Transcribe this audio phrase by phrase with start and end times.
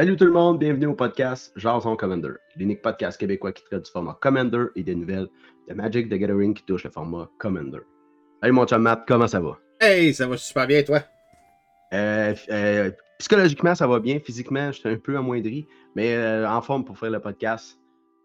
[0.00, 3.90] Salut tout le monde, bienvenue au podcast Jason Commander, l'unique podcast québécois qui traite du
[3.90, 5.28] format Commander et des nouvelles
[5.68, 7.80] de Magic the Gathering qui touchent le format Commander.
[8.40, 9.58] Salut mon chum Matt, comment ça va?
[9.78, 11.02] Hey, ça va super bien, toi?
[11.92, 14.18] Euh, euh, psychologiquement, ça va bien.
[14.20, 17.78] Physiquement, je suis un peu amoindri, mais euh, en forme pour faire le podcast.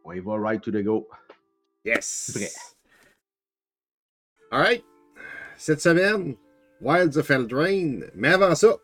[0.05, 1.09] On y va right to the go.
[1.83, 2.31] Yes!
[2.33, 2.51] Prêt.
[4.49, 4.85] Alright.
[5.57, 6.37] Cette semaine,
[6.79, 8.05] Wilds of Eldraine.
[8.15, 8.77] Mais avant ça,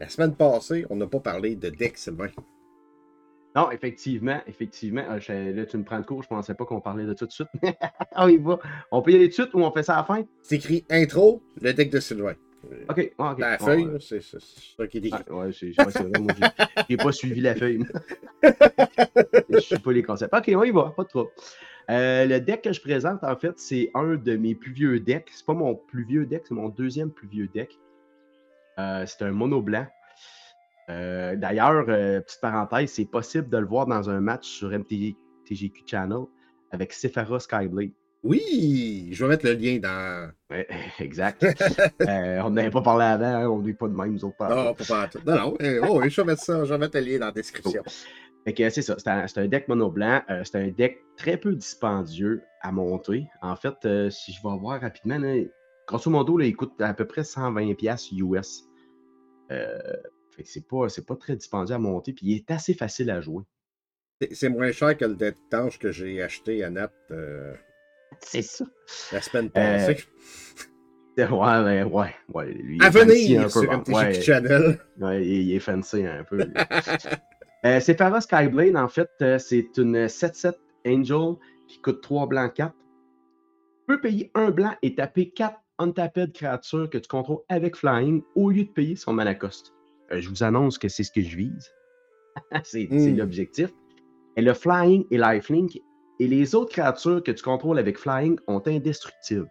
[0.00, 2.28] la semaine passée, on n'a pas parlé de deck, Sylvain.
[3.56, 5.04] Non, effectivement, effectivement.
[5.10, 7.26] euh, je- là, tu me prends de court, je pensais pas qu'on parlait de tout
[7.26, 7.48] de suite.
[8.16, 8.58] on y va.
[8.92, 10.22] On peut y aller tout de suite ou on fait ça à la fin?
[10.42, 12.34] C'est écrit intro, le deck de Sylvain.
[12.88, 13.38] Ok, ouais, ok.
[13.38, 15.22] La feuille, c'est ça qui est écrit.
[15.30, 15.72] Ouais, ouais, c'est
[16.04, 16.32] vrai, moi,
[16.88, 17.84] j'ai- pas suivi la feuille.
[19.50, 20.34] je suis pas les concepts.
[20.34, 21.30] Ok, on y va, pas trop.
[21.90, 25.30] Euh, le deck que je présente, en fait, c'est un de mes plus vieux decks.
[25.32, 27.78] C'est pas mon plus vieux deck, c'est mon deuxième plus vieux deck.
[28.78, 29.86] Euh, c'est un mono blanc.
[30.90, 35.16] Euh, D'ailleurs, euh, petite parenthèse, c'est possible de le voir dans un match sur MTG
[35.46, 36.24] TGQ Channel
[36.70, 37.90] avec Sephara Skyblade.
[38.24, 40.30] Oui, je vais mettre le lien dans.
[40.50, 40.66] Ouais,
[40.98, 41.44] exact.
[42.02, 44.36] Euh, on n'avait pas parlé avant, hein, on n'est pas de même, nous autres.
[44.36, 45.08] pas Non, pas.
[45.24, 45.56] Non, non.
[45.62, 46.64] euh, oh, je vais mettre ça.
[46.64, 47.82] Je vais mettre le lien dans la description.
[48.56, 50.22] C'est ça, c'est un, deck mono blanc.
[50.30, 53.26] euh, c'est un deck très peu dispendieux à monter.
[53.42, 53.76] En fait,
[54.10, 55.34] si je vais voir rapidement, là,
[55.86, 58.64] grosso modo, là, il coûte à peu près 120$ piastres US.
[59.50, 59.78] Euh,
[60.44, 63.42] c'est pas, c'est pas très dispendieux à monter, puis il est assez facile à jouer.
[64.20, 67.54] C'est- C'est moins cher que le deck tanche que j'ai acheté à Nat euh,
[68.20, 68.64] C'est ça.
[69.12, 69.96] la semaine passée.
[71.18, 72.14] Ouais, ouais, ouais.
[72.32, 74.78] ouais lui, à venir un sur MTG ouais, Channel.
[75.00, 76.38] ouais, il, il est fancy un peu.
[77.64, 80.52] Euh, Sephara Skyblade, en fait, euh, c'est une 7-7
[80.86, 81.34] Angel
[81.66, 82.72] qui coûte 3 blancs 4.
[82.72, 88.22] Tu peux payer un blanc et taper 4 untapped créatures que tu contrôles avec Flying
[88.34, 89.74] au lieu de payer son mana cost.
[90.12, 91.70] Euh, je vous annonce que c'est ce que je vise.
[92.64, 93.16] c'est c'est Mm.
[93.18, 93.70] l'objectif.
[94.36, 95.80] Et le Flying et Lifelink
[96.20, 99.50] et les autres créatures que tu contrôles avec Flying ont indestructibles.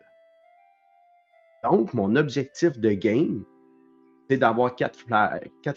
[1.64, 3.44] Donc, mon objectif de game,
[4.30, 5.06] c'est d'avoir 4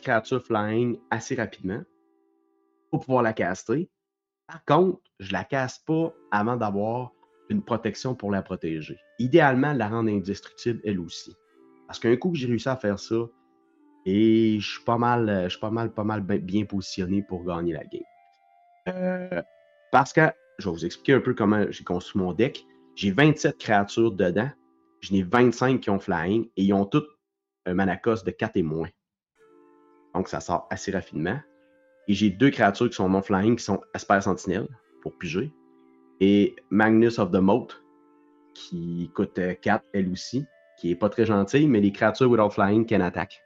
[0.03, 1.83] créatures Flying assez rapidement
[2.91, 3.89] pour pouvoir la caster.
[4.47, 7.13] Par contre, je la casse pas avant d'avoir
[7.51, 8.97] une protection pour la protéger.
[9.19, 11.37] Idéalement, la rendre indestructible elle aussi.
[11.87, 13.17] Parce qu'un coup que j'ai réussi à faire ça,
[14.07, 17.23] et je suis pas mal, euh, je suis pas mal, pas mal bi- bien positionné
[17.23, 18.03] pour gagner la game.
[18.89, 19.43] Euh,
[19.93, 20.23] parce que,
[20.59, 22.65] je vais vous expliquer un peu comment j'ai construit mon deck.
[22.95, 24.51] J'ai 27 créatures dedans.
[25.01, 27.09] J'en ai 25 qui ont flying et ils ont toutes
[27.67, 28.89] un mana cost de 4 et moins.
[30.15, 31.39] Donc ça sort assez rapidement.
[32.09, 34.69] Et j'ai deux créatures qui sont non flying qui sont Asper Sentinelle
[35.03, 35.53] pour piger.
[36.21, 37.69] Et Magnus of the Moat
[38.55, 40.45] qui coûte euh, 4 elle aussi,
[40.79, 43.41] qui est pas très gentille, mais les créatures without flying can attack.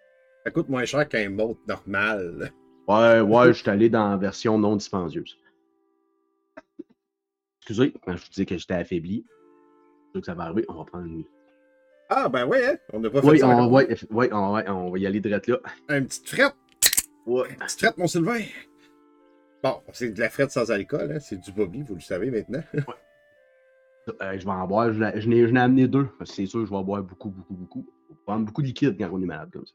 [0.44, 2.52] Ça coûte moins cher qu'un mode normal.
[2.88, 5.38] Ouais, ouais, je suis allé dans la version non dispendieuse.
[7.60, 9.24] Excusez, quand je vous disais que j'étais affaibli.
[10.06, 11.24] C'est sûr que ça va arriver, on va prendre une.
[12.10, 12.76] Ah, ben ouais, hein?
[12.92, 13.48] On n'a pas fait Oui, ça.
[13.48, 15.58] on, ouais, ouais, on, ouais, on va y aller direct là.
[15.88, 16.54] Une petite frette.
[17.24, 17.48] Ouais.
[17.48, 18.40] Une petite frette, mon Sylvain.
[19.64, 21.20] Bon, c'est de la frette sans alcool, hein?
[21.20, 22.62] C'est du bobby, vous le savez maintenant.
[24.20, 24.92] Euh, je vais en boire.
[24.92, 26.06] Je je n'ai je amené deux.
[26.26, 27.86] C'est sûr je vais en boire beaucoup, beaucoup, beaucoup.
[28.06, 29.72] Faut prendre beaucoup de liquide quand on est malade comme ça.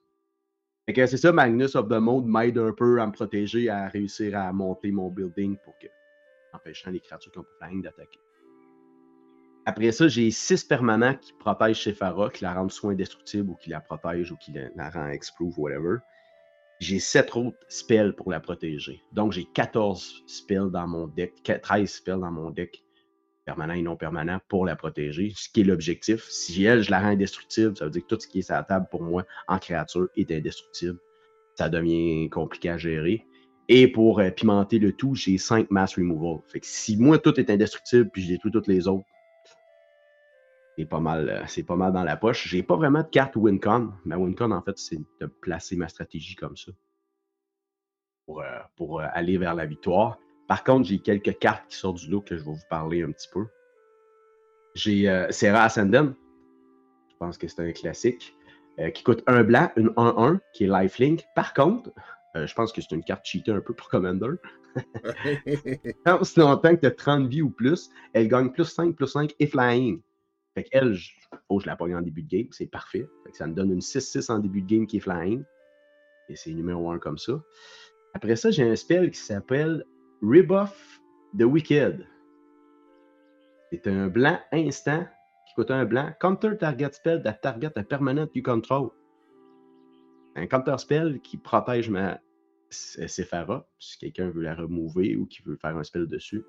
[0.85, 3.87] Fait que c'est ça, Magnus of the Mode m'aide un peu à me protéger, à
[3.87, 5.87] réussir à monter mon building pour que,
[6.53, 8.19] empêchant les créatures qui ont pas flying d'attaquer.
[9.65, 13.71] Après ça, j'ai six permanents qui protègent Sephara, qui la rendent soit indestructible ou qui
[13.71, 15.97] la protègent ou qui la, la rend explode, whatever.
[16.79, 19.01] J'ai sept autres spells pour la protéger.
[19.11, 22.83] Donc j'ai 14 spells dans mon deck, 13 spells dans mon deck
[23.43, 26.23] permanent et non permanent pour la protéger, ce qui est l'objectif.
[26.29, 28.55] Si elle, je la rends indestructible, ça veut dire que tout ce qui est sur
[28.55, 30.99] la table pour moi en créature est indestructible.
[31.55, 33.25] Ça devient compliqué à gérer.
[33.67, 36.41] Et pour euh, pimenter le tout, j'ai 5 mass removal.
[36.47, 39.05] Fait que si moi tout est indestructible puis je détruis toutes les autres,
[40.79, 42.47] c'est pas mal, euh, c'est pas mal dans la poche.
[42.47, 43.91] J'ai pas vraiment de carte Wincon.
[44.05, 46.71] Ma Wincon, en fait, c'est de placer ma stratégie comme ça.
[48.25, 48.45] Pour, euh,
[48.77, 50.19] pour euh, aller vers la victoire.
[50.47, 53.11] Par contre, j'ai quelques cartes qui sortent du lot que je vais vous parler un
[53.11, 53.45] petit peu.
[54.73, 56.13] J'ai euh, Serra Ascendant.
[57.11, 58.33] Je pense que c'est un classique.
[58.79, 61.25] euh, qui coûte un blanc, une 1-1, qui est lifelink.
[61.35, 61.91] Par contre,
[62.37, 64.35] euh, je pense que c'est une carte cheatée un peu pour Commander.
[66.05, 69.35] Quand longtemps que tu as 30 vies ou plus, elle gagne plus 5, plus 5
[69.39, 70.01] et flying.
[70.59, 73.07] Fait qu'elle, je- que je la pogne en début de game, c'est parfait.
[73.31, 75.41] Ça me donne une 6-6 en début de game qui est flying.
[76.27, 77.41] Et c'est numéro 1 comme ça.
[78.13, 79.85] Après ça, j'ai un spell qui s'appelle
[80.21, 80.99] Rebuff
[81.37, 82.05] the Wicked.
[83.71, 85.07] C'est un blanc instant
[85.47, 86.11] qui coûte un blanc.
[86.19, 88.89] Counter target spell that target a permanent you control.
[90.35, 92.19] Un counter spell qui protège ma
[92.69, 96.43] Sephara, si quelqu'un veut la remover ou qui veut faire un spell dessus,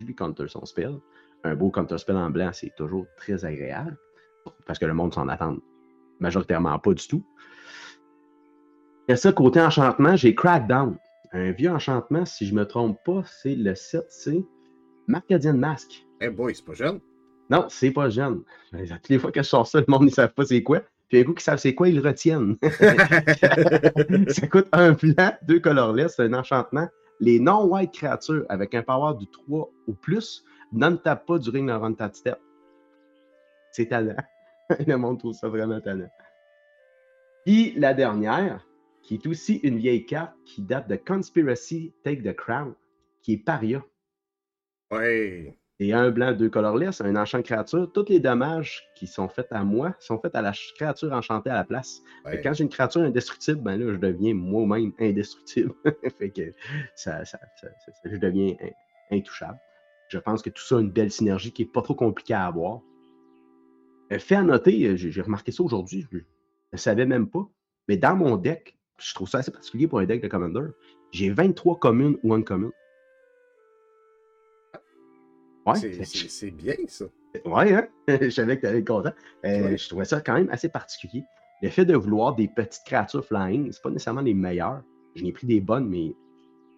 [0.00, 0.98] je lui counter son spell.
[1.44, 3.96] Un beau counter spell en blanc, c'est toujours très agréable
[4.66, 5.56] parce que le monde s'en attend
[6.20, 7.24] majoritairement pas du tout.
[9.08, 10.96] Et ça, côté enchantement, j'ai Crackdown.
[11.32, 14.44] Un vieux enchantement, si je me trompe pas, c'est le 7, c'est
[15.08, 16.06] Marcadian Mask.
[16.20, 17.00] Eh boy, c'est pas jeune.
[17.50, 18.42] Non, c'est pas jeune.
[18.72, 20.82] Toutes les fois que je sors ça, le monde ne savent pas c'est quoi.
[21.08, 22.56] Puis un coup qu'ils savent c'est quoi, ils le retiennent.
[24.28, 26.88] ça coûte un blanc, deux colorless, c'est un enchantement.
[27.20, 31.68] Les non-white créatures avec un power du 3 ou plus ne tapent pas du ring
[31.68, 32.38] de run step.
[33.72, 34.16] C'est talent.
[34.86, 36.10] le monde trouve ça vraiment talent.
[37.44, 38.66] Puis la dernière,
[39.02, 42.74] qui est aussi une vieille carte qui date de Conspiracy Take the Crown,
[43.22, 43.84] qui est Paria.
[44.90, 45.58] Ouais.
[45.80, 47.90] Et un blanc, deux colorless, un enchant créature.
[47.92, 51.54] Tous les dommages qui sont faits à moi sont faits à la créature enchantée à
[51.54, 52.02] la place.
[52.42, 55.72] Quand j'ai une créature indestructible, ben là, je deviens moi-même indestructible.
[56.18, 56.54] fait que
[56.94, 57.38] ça, ça,
[58.04, 58.54] je deviens
[59.10, 59.58] intouchable.
[60.12, 62.44] Je pense que tout ça a une belle synergie qui n'est pas trop compliquée à
[62.44, 62.82] avoir.
[64.12, 67.48] Euh, fait à noter, euh, j'ai remarqué ça aujourd'hui, je ne savais même pas,
[67.88, 70.66] mais dans mon deck, je trouve ça assez particulier pour un deck de Commander,
[71.12, 72.72] j'ai 23 communes ou uncommon.
[75.64, 77.06] Ouais, c'est bien ça.
[77.46, 77.88] Ouais, hein?
[78.20, 79.12] je savais que tu allais être content.
[79.46, 81.24] Euh, je trouvais ça quand même assez particulier.
[81.62, 84.82] Le fait de vouloir des petites créatures flying, c'est pas nécessairement les meilleures.
[85.14, 86.14] Je n'ai pris des bonnes, mais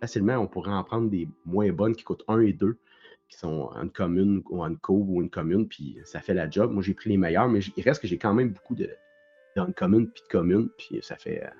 [0.00, 2.78] facilement, on pourrait en prendre des moins bonnes qui coûtent 1 et 2,
[3.28, 6.72] qui sont en commune ou en co ou une commune, puis ça fait la job.
[6.72, 8.90] Moi, j'ai pris les meilleurs, mais il reste que j'ai quand même beaucoup de,
[9.56, 11.50] de commune puis de commune, puis ça fait, euh,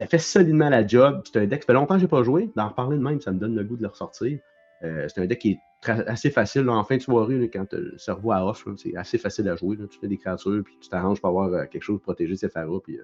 [0.00, 1.22] ça fait solidement la job.
[1.24, 2.50] C'est un deck, ça fait longtemps que je n'ai pas joué.
[2.56, 4.38] D'en reparler de même, ça me donne le goût de le ressortir.
[4.84, 5.58] Euh, c'est un deck qui est
[6.06, 9.56] assez facile en fin de soirée, quand le cerveau à off, c'est assez facile à
[9.56, 9.76] jouer.
[9.90, 12.48] Tu fais des créatures, puis tu t'arranges pour avoir euh, quelque chose pour protéger ses
[12.48, 12.98] pharaons, puis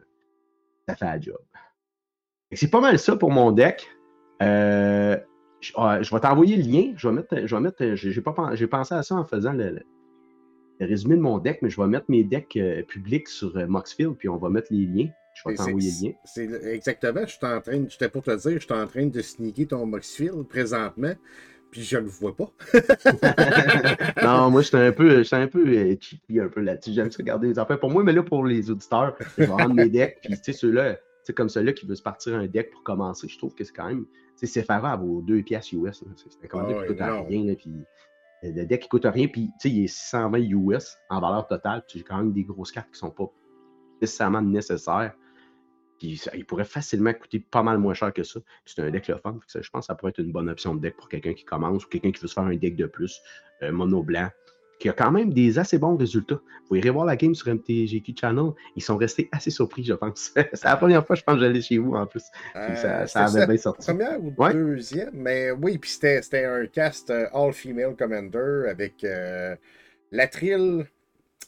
[0.89, 1.39] ça fait la job.
[2.53, 3.89] C'est pas mal ça pour mon deck.
[5.73, 6.93] Je, vais t'envoyer le lien.
[6.97, 7.47] Je vais mettre.
[7.47, 7.95] Je vais mettre.
[7.95, 9.81] J'ai, pas, j'ai pensé à ça en faisant le,
[10.81, 12.59] résumé de mon deck, mais je vais mettre mes decks
[12.89, 15.09] publics sur Moxfield, puis on va mettre les liens.
[15.35, 16.15] Je vais t'envoyer le lien.
[16.25, 17.23] C'est exactement.
[17.27, 19.87] Je suis en train, j'étais pour te dire, je suis en train de sneaker ton
[19.87, 21.15] Moxfield présentement,
[21.71, 22.53] puis je le vois pas.
[24.23, 26.93] non, moi, j'étais un peu, un peu euh, cheeky un peu là-dessus.
[26.93, 29.75] J'aime ça regarder les affaires pour moi, mais là, pour les auditeurs, je vais rendre
[29.75, 32.71] mes decks, puis tu sais, ceux-là, c'est comme celui-là qui veut se partir un deck
[32.71, 33.29] pour commencer.
[33.29, 34.07] Je trouve que c'est quand même.
[34.37, 36.05] C'est Sephara à vos 2 pièces US.
[36.17, 37.45] C'est quand même oh, qui coûte rien.
[37.45, 37.85] Là, puis
[38.43, 41.83] le deck qui coûte rien, puis tu sais, il est 620 US en valeur totale.
[41.89, 43.31] Puis j'ai quand même des grosses cartes qui sont pas
[44.01, 45.15] nécessairement nécessaires
[46.03, 48.41] il pourrait facilement coûter pas mal moins cher que ça.
[48.65, 49.39] C'est un deck le fun.
[49.49, 51.85] je pense que ça pourrait être une bonne option de deck pour quelqu'un qui commence
[51.85, 53.21] ou quelqu'un qui veut se faire un deck de plus,
[53.63, 54.29] euh, mono blanc,
[54.85, 56.39] qui a quand même des assez bons résultats.
[56.69, 58.51] Vous irez voir la game sur MTGQ Channel.
[58.77, 60.35] Ils sont restés assez surpris, je pense.
[60.53, 62.25] c'est la première fois, je pense, que j'allais chez vous en plus.
[62.53, 63.87] ça, euh, avait bien sorti.
[63.87, 69.07] Première ou deuxième, mais oui, puis c'était un cast euh, all-female commander avec
[70.13, 70.85] Latril,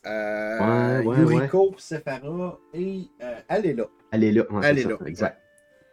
[0.06, 3.84] euh, Yuriko, Sephara et euh, là.
[4.12, 4.96] Elle est là.
[5.04, 5.38] Exact.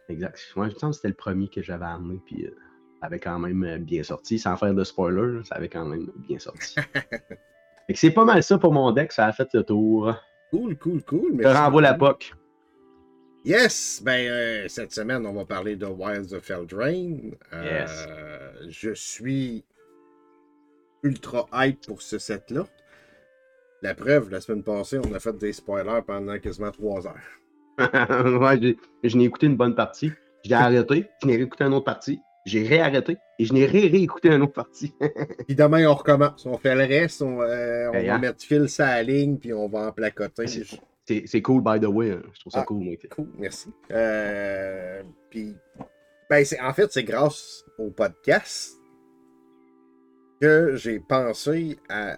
[0.07, 0.39] Exact.
[0.55, 2.55] Moi, je pense que c'était le premier que j'avais amené, puis euh,
[3.03, 4.39] ça avait quand même euh, bien sorti.
[4.39, 6.75] Sans faire de spoiler, ça avait quand même bien sorti.
[7.93, 10.15] c'est pas mal ça pour mon deck, ça a fait le tour.
[10.51, 11.37] Cool, cool, cool.
[11.41, 12.33] Je renvoie la POC.
[13.43, 14.01] Yes!
[14.05, 17.35] Ben, euh, cette semaine, on va parler de Wilds of Eldraine.
[17.51, 18.07] yes.
[18.69, 19.65] Je suis
[21.03, 22.65] ultra hype pour ce set-là.
[23.81, 27.77] La preuve, la semaine passée, on a fait des spoilers pendant quasiment trois heures.
[27.79, 30.13] ouais, je n'ai écouté une bonne partie.
[30.45, 32.21] J'ai arrêté, je n'ai réécouté une autre partie.
[32.45, 34.93] J'ai réarrêté et je n'ai ré-réécouté une autre partie.
[35.45, 36.45] puis demain, on recommence.
[36.45, 39.91] On fait le reste, on, euh, va mettre fil la ligne, puis on va en
[39.91, 40.45] placoter.
[41.05, 42.11] C'est cool, by the way.
[42.11, 42.21] Hein.
[42.33, 42.95] Je trouve ça ah, cool, moi.
[43.09, 43.69] Cool, merci.
[43.91, 45.55] Euh, puis,
[46.29, 48.73] ben, en fait, c'est grâce au podcast
[50.41, 52.17] que j'ai pensé à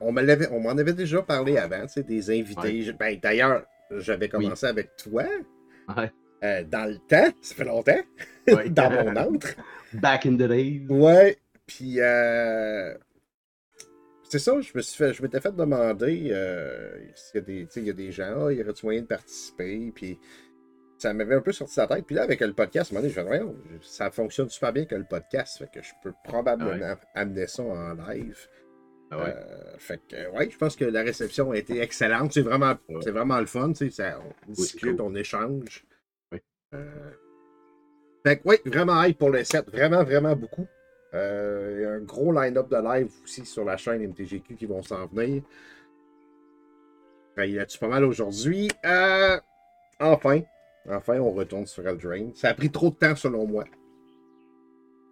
[0.00, 2.92] on m'en avait déjà parlé avant, tu sais, des invités.
[2.98, 5.24] Ben, d'ailleurs, j'avais commencé avec toi.
[6.42, 8.00] Euh, dans le temps, ça fait longtemps.
[8.70, 9.56] dans mon entre.
[9.92, 10.86] Back in the days.
[10.88, 11.36] Ouais.
[11.66, 12.94] Puis, euh,
[14.28, 17.68] c'est ça, je me suis fait, je m'étais fait demander euh, s'il y a des,
[17.76, 19.92] il y a des gens, ah, il y aurait-tu moyen de participer.
[19.94, 20.18] Puis,
[20.98, 22.06] ça m'avait un peu sorti de la tête.
[22.06, 25.70] Puis là, avec le podcast, je me ça fonctionne super bien que le podcast, fait
[25.72, 28.36] que je peux probablement amener ça en live.
[29.10, 29.34] Ah ouais.
[29.36, 32.32] Euh, fait que, ouais, je pense que la réception a été excellente.
[32.32, 33.72] C'est vraiment, c'est vraiment le fun.
[33.72, 34.12] Tu sais,
[34.46, 35.84] on discute, on échange.
[36.74, 37.10] Euh,
[38.24, 39.68] fait que, oui, vraiment hype pour le set.
[39.68, 40.66] Vraiment, vraiment beaucoup.
[41.14, 44.66] Euh, il y a un gros line-up de live aussi sur la chaîne MTGQ qui
[44.66, 45.42] vont s'en venir.
[47.38, 48.68] Il y a-tu pas mal aujourd'hui?
[49.98, 50.42] enfin,
[50.88, 52.34] Enfin, on retourne sur Eldraine.
[52.34, 53.64] Ça a pris trop de temps, selon moi.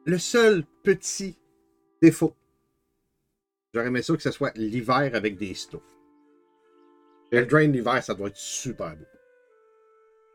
[0.05, 1.39] Le seul petit
[2.01, 2.35] défaut,
[3.73, 5.83] j'aurais aimé ça que ce soit l'hiver avec des snows.
[7.31, 9.05] Eldraine, l'hiver, ça doit être super beau.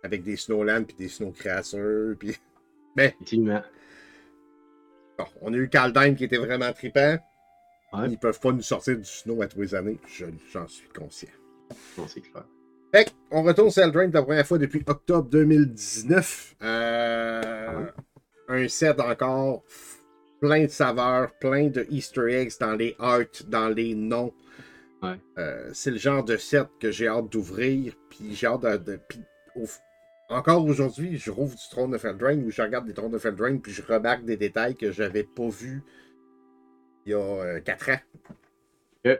[0.03, 2.35] Avec des snowlands, puis des snow créatures, puis...
[2.95, 3.61] Mais, Effectivement.
[5.17, 7.17] bon, on a eu Kaldheim qui était vraiment trippant.
[7.93, 8.09] Ouais.
[8.09, 11.29] Ils peuvent pas nous sortir du snow à tous les années, je- j'en suis conscient.
[11.97, 12.43] Non, c'est clair.
[12.91, 16.55] Fait on retourne sur Eldraine pour la première fois depuis octobre 2019.
[16.61, 17.85] Euh,
[18.49, 19.63] Un set encore
[20.39, 24.33] plein de saveurs, plein de Easter eggs dans les arts, dans les noms.
[25.01, 25.15] Ouais.
[25.39, 27.93] Euh, c'est le genre de set que j'ai hâte d'ouvrir.
[28.09, 28.77] Puis j'ai hâte de.
[28.77, 29.21] de- puis
[29.55, 29.65] au-
[30.33, 33.61] encore aujourd'hui, je rouvre du Throne of Eldraine ou je regarde des Thrones of Eldraine
[33.61, 35.83] puis je remarque des détails que j'avais pas vus
[37.05, 37.99] il y a 4 ans.
[39.05, 39.19] Ok.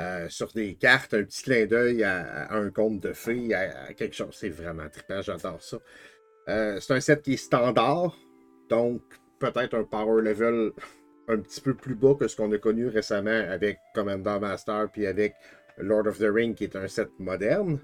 [0.00, 3.86] Euh, sur des cartes, un petit clin d'œil à, à un conte de fées, à,
[3.86, 4.36] à quelque chose.
[4.38, 5.78] C'est vraiment trippant, j'adore ça.
[6.48, 8.16] Euh, c'est un set qui est standard,
[8.70, 9.02] donc
[9.38, 10.72] peut-être un power level
[11.28, 15.06] un petit peu plus bas que ce qu'on a connu récemment avec Commander Master puis
[15.06, 15.34] avec
[15.76, 17.78] Lord of the Ring qui est un set moderne.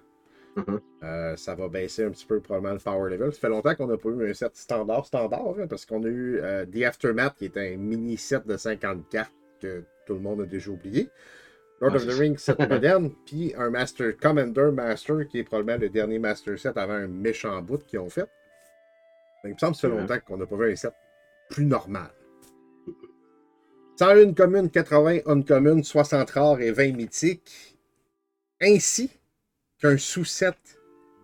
[0.56, 0.80] Mhm.
[1.02, 3.32] Euh, ça va baisser un petit peu probablement le power level.
[3.32, 6.08] Ça fait longtemps qu'on n'a pas eu un set standard standard, hein, parce qu'on a
[6.08, 10.20] eu euh, The Aftermath qui est un mini set de 50 cartes que tout le
[10.20, 11.08] monde a déjà oublié.
[11.80, 15.80] Lord Ah, of the Rings set moderne, puis un Master Commander Master qui est probablement
[15.80, 18.28] le dernier Master set avant un méchant bout qu'ils ont fait.
[19.42, 20.00] Mais il me semble que ça fait Ouais.
[20.00, 20.92] longtemps qu'on n'a pas vu un set
[21.50, 22.10] plus normal.
[23.98, 27.76] 101 communes, 80 uncommon, 60 rares et 20 mythiques,
[28.60, 29.10] ainsi
[29.80, 30.56] qu'un sous-set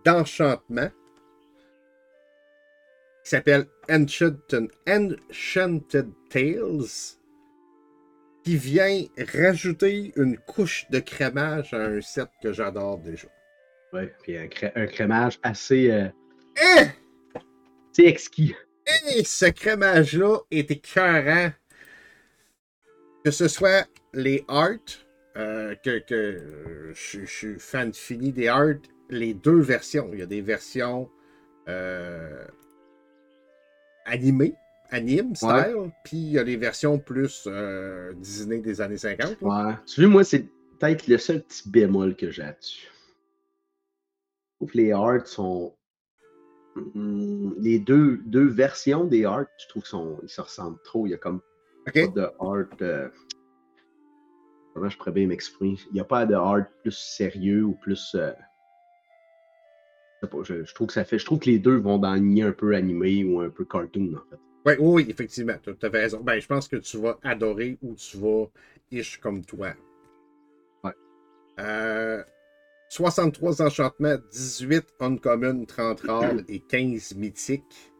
[0.05, 0.89] d'enchantement
[3.23, 7.15] qui s'appelle Enchanted, Enchanted Tales,
[8.43, 9.05] qui vient
[9.35, 13.27] rajouter une couche de crémage à un set que j'adore déjà.
[13.93, 14.11] Ouais.
[14.23, 16.07] Puis un, cré- un crémage assez, euh,
[16.57, 18.03] Eh!
[18.03, 18.55] exquis.
[19.15, 21.51] Et ce crémage-là est écœurant.
[23.23, 24.79] Que ce soit les arts,
[25.37, 28.75] euh, que, que euh, je, je suis fan fini des arts,
[29.09, 30.09] les deux versions.
[30.13, 31.09] Il y a des versions
[31.67, 32.45] euh,
[34.05, 34.55] animées,
[34.89, 39.41] anime style, puis il y a les versions plus euh, Disney des années 50.
[39.41, 39.67] là.
[39.69, 39.73] Ouais.
[39.85, 40.45] Tu vois, moi, c'est
[40.79, 42.87] peut-être le seul petit bémol que j'ai là-dessus.
[42.87, 45.75] Je trouve que les arts sont.
[46.75, 51.05] Hmm, Les deux, deux versions des arts, je trouve qu'ils se ressemblent trop.
[51.05, 51.41] Il y a comme
[51.87, 51.93] OK?
[51.93, 52.67] pas de art.
[52.81, 53.09] euh,
[54.73, 55.77] Comment je pourrais bien m'exprimer?
[55.89, 58.15] Il n'y a pas de art plus sérieux ou plus.
[58.15, 58.31] euh,
[60.21, 61.19] je sais pas, je, je trouve que ça fait.
[61.19, 64.13] Je trouve que les deux vont dans ligne un peu animé ou un peu cartoon
[64.15, 64.39] en fait.
[64.65, 65.55] Oui, oui, effectivement.
[65.63, 66.19] Tu as raison.
[66.21, 68.45] Ben, je pense que tu vas adorer ou tu vas
[68.91, 69.73] ish comme toi.
[70.83, 70.93] Ouais.
[71.59, 72.23] Euh,
[72.89, 77.91] 63 enchantements, 18 uncommon, 30 rares et 15 mythiques.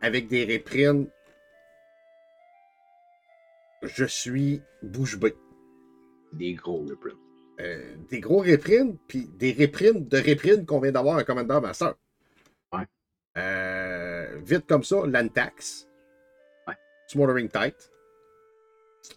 [0.00, 1.08] Avec des reprints.
[3.82, 5.34] Je suis bouche bée.
[6.36, 7.18] Des gros reprints.
[7.60, 11.94] Euh, des gros reprints, puis des reprints de reprints qu'on vient d'avoir un Commander Master.
[12.72, 12.84] Ouais.
[13.38, 15.86] Euh, vite comme ça, Lantax.
[16.66, 16.74] Ouais.
[17.08, 17.90] Smoldering Tight.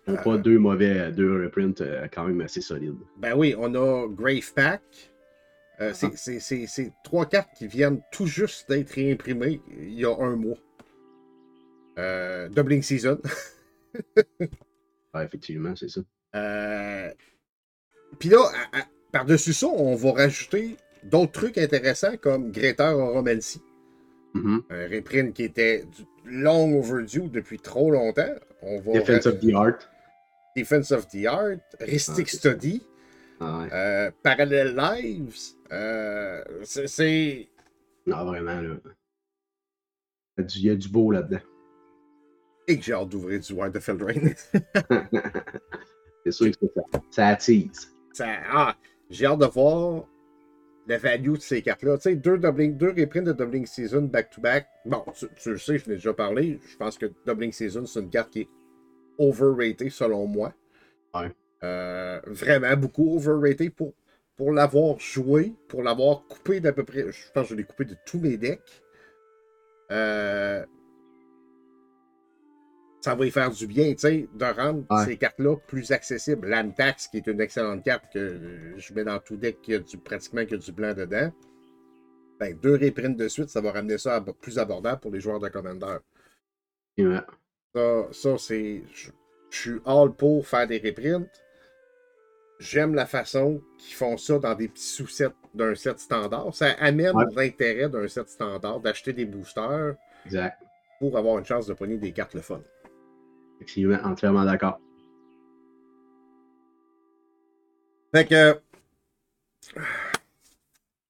[0.06, 1.82] On Euh, pas deux mauvais, deux reprints
[2.14, 2.98] quand même assez solides.
[3.18, 4.82] Ben oui, on a Grave Pack.
[5.94, 6.40] C'est- Ah.
[6.68, 10.58] c'est- trois cartes qui viennent tout juste d'être réimprimées il y a un mois.
[12.50, 13.20] Doubling Season.
[15.14, 16.02] Ouais, effectivement, c'est ça.
[16.36, 17.10] Euh,
[18.20, 18.40] Puis là,
[18.74, 23.62] à- à- par-dessus ça, on va rajouter d'autres trucs intéressants comme Greater Oromancy.
[24.34, 24.64] Mhm.
[24.70, 25.86] Un reprint qui était
[26.26, 28.34] long overdue depuis trop longtemps.
[28.62, 29.78] On va Defense of the Art.
[30.56, 32.38] Defense of the Art, Ristic Ah.
[32.38, 32.84] Study,
[33.40, 33.70] Ah, ouais.
[33.74, 35.54] euh, Parallel Lives.
[35.72, 37.48] euh, c'est-.
[38.06, 38.76] Non, vraiment, là.
[40.40, 41.40] Il y a du- beau là-dedans.
[42.68, 43.90] Et que j'ai hâte d'ouvrir du Wild of.
[46.32, 47.92] c'est sûr que ça, ça attise.
[48.14, 48.76] Ça- ah,
[49.10, 50.06] j'ai hâte de voir
[50.88, 51.98] le value de ces cartes-là.
[51.98, 54.68] Tu sais, deux, doubling, deux reprints de Doubling Season back-to-back.
[54.86, 56.60] Bon, tu, tu le sais, je l'ai déjà parlé.
[56.66, 58.50] Je pense que Doubling Season, c'est une carte qui est
[59.18, 60.54] overrated selon moi.
[61.14, 61.32] Ouais.
[61.64, 63.94] Euh, vraiment beaucoup overrated pour,
[64.36, 67.12] pour l'avoir joué, pour l'avoir coupé d'à peu près.
[67.12, 68.84] Je pense que je l'ai coupé de tous mes decks.
[69.92, 70.66] Euh,
[73.02, 75.06] ça va y faire du bien, tu sais, de rendre Ouais.
[75.06, 76.48] ces cartes-là plus accessibles.
[76.50, 79.98] L'Antax, qui est une excellente carte que je mets dans tout deck qui a du,
[79.98, 81.32] pratiquement que du blanc dedans.
[82.40, 85.40] Ben, deux reprints de suite, ça va ramener ça à plus abordable pour les joueurs
[85.40, 85.98] de Commander.
[86.98, 87.20] Ouais.
[87.74, 88.84] Ça, ça c'est.
[88.94, 89.10] Je,
[89.50, 91.30] je suis all pour faire des reprints.
[92.60, 96.54] J'aime la façon qu'ils font ça dans des petits sous-sets d'un set standard.
[96.56, 97.26] Ça amène Ouais.
[97.36, 100.58] l'intérêt d'un set standard d'acheter des boosters Exact.
[101.00, 102.62] pour avoir une chance de pogner des cartes le fun.
[103.58, 104.80] Effectivement, entièrement d'accord.
[108.14, 108.60] Fait que.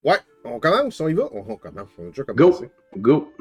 [0.03, 1.29] Ouais, on commence, on y va.
[1.31, 2.71] On, commence, on a déjà commencé.
[2.95, 3.33] Go!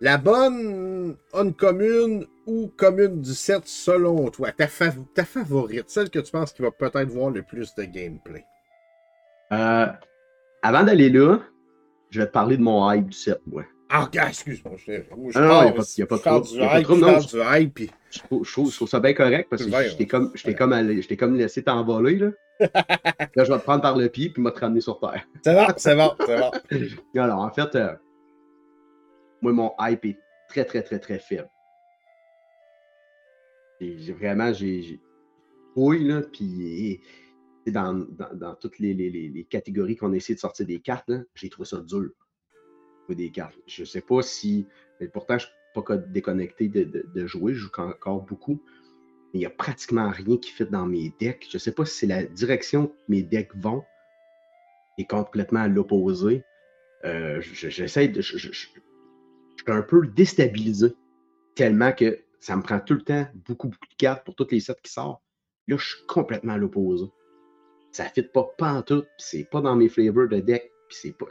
[0.00, 6.18] La bonne uncommune ou commune du set selon toi, ta, fav- ta favorite, celle que
[6.18, 8.44] tu penses qui va peut-être voir le plus de gameplay?
[9.52, 9.86] Euh,
[10.62, 11.38] avant d'aller là,
[12.10, 13.64] je vais te parler de mon hype du set, moi.
[13.94, 14.72] Ah, excuse-moi.
[14.78, 16.82] Je, je Ah non, parle- y a pas- a je de trouble, a pas de
[16.84, 17.20] trouble, je non,
[18.10, 20.42] Je trouve, je je ça bien correct parce que je t'ai comme, je
[21.02, 22.30] je laissé t'envoler, là.
[22.60, 25.26] là, je vais te prendre par le pied puis me te ramener sur terre.
[25.44, 26.50] C'est bon, c'est bon, c'est bon.
[27.20, 27.94] Alors, en fait, euh,
[29.42, 30.18] moi, mon hype est
[30.48, 31.50] très, très, très, très faible.
[33.80, 35.00] J'ai vraiment, j'ai
[35.74, 37.00] fouille, là, puis
[37.66, 41.66] dans, dans, dans toutes les, les, catégories qu'on essaie de sortir des cartes, j'ai trouvé
[41.66, 42.10] ça dur.
[43.08, 43.58] Des cartes.
[43.66, 44.66] Je sais pas si.
[44.98, 48.62] mais pourtant, je ne suis pas co- déconnecté de, jouer, je joue encore beaucoup.
[49.32, 51.46] Mais il n'y a pratiquement rien qui fit dans mes decks.
[51.50, 53.84] Je sais pas si c'est la direction que mes decks vont
[54.96, 56.42] est complètement à l'opposé.
[57.04, 58.22] Euh, je- j'essaie de.
[58.22, 58.72] Je suis
[59.66, 60.94] un peu déstabilisé.
[61.54, 64.60] Tellement que ça me prend tout le temps beaucoup, beaucoup de cartes pour toutes les
[64.60, 65.20] sets qui sortent.
[65.68, 67.06] Là, je suis complètement à l'opposé.
[67.90, 71.12] Ça ne fit pas pantoute, puis c'est pas dans mes flavors de deck, puis c'est
[71.12, 71.26] pas.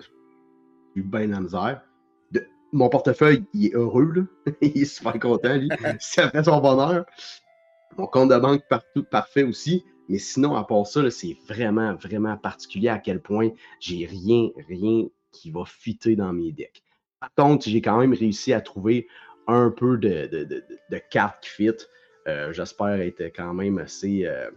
[0.96, 1.82] Eu bien la misère.
[2.32, 4.22] De- Mon portefeuille, il est heureux, là.
[4.62, 5.70] il est super content, lui.
[6.00, 7.06] ça fait son bonheur.
[7.98, 9.84] Mon compte de banque partout, parfait aussi.
[10.10, 13.50] Mais sinon, à part ça, c'est vraiment, vraiment particulier à quel point
[13.80, 16.84] j'ai rien, rien qui va fitter dans mes decks.
[17.20, 19.08] Par contre, j'ai quand même réussi à trouver
[19.48, 21.72] un peu de, de, de- cartes qui fit.
[22.28, 24.50] Euh, J'espère être quand même assez, euh,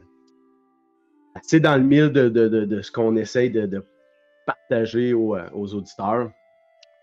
[1.35, 3.67] assez dans le mille de, de- de- de ce qu'on essaye de
[4.47, 6.31] partager aux, euh, aux auditeurs.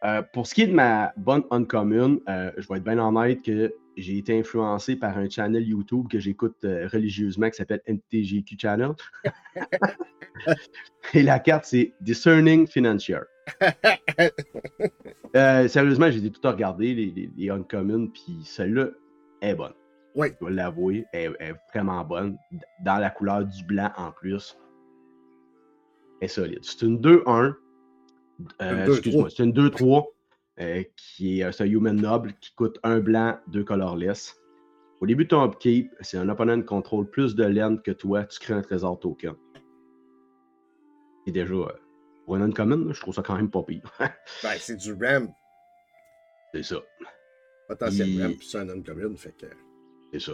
[0.03, 3.43] Euh, pour ce qui est de ma bonne uncommon, euh, je vais être bien honnête
[3.43, 8.57] que j'ai été influencé par un channel YouTube que j'écoute euh, religieusement qui s'appelle NTGQ
[8.59, 8.91] Channel.
[11.13, 13.19] Et la carte, c'est Discerning Financier.
[15.67, 18.87] Sérieusement, j'ai tout à regarder, les, les, les puis celle-là
[19.41, 19.73] est bonne.
[20.15, 20.29] Oui.
[20.33, 22.37] Je dois l'avouer, elle, elle est vraiment bonne.
[22.83, 24.57] Dans la couleur du blanc en plus.
[26.21, 26.59] Est solide.
[26.63, 27.55] C'est une 2-1.
[28.61, 28.89] Euh, Une 2-3.
[28.91, 30.05] Excuse-moi, c'est une 2-3
[30.59, 34.37] euh, qui est euh, c'est un Human Noble qui coûte un blanc, deux colorless.
[34.99, 38.39] Au début de ton upkeep, si un opponent contrôle plus de laine que toi, tu
[38.39, 39.33] crées un trésor token.
[41.25, 41.67] Et déjà, euh,
[42.25, 43.81] pour un uncommon, là, je trouve ça quand même pas pire.
[44.43, 45.29] Ben, c'est du RAM,
[46.53, 46.77] c'est ça.
[47.67, 49.47] potentiel Il- RAM, puis c'est un uncommune, fait que.
[50.13, 50.33] C'est ça.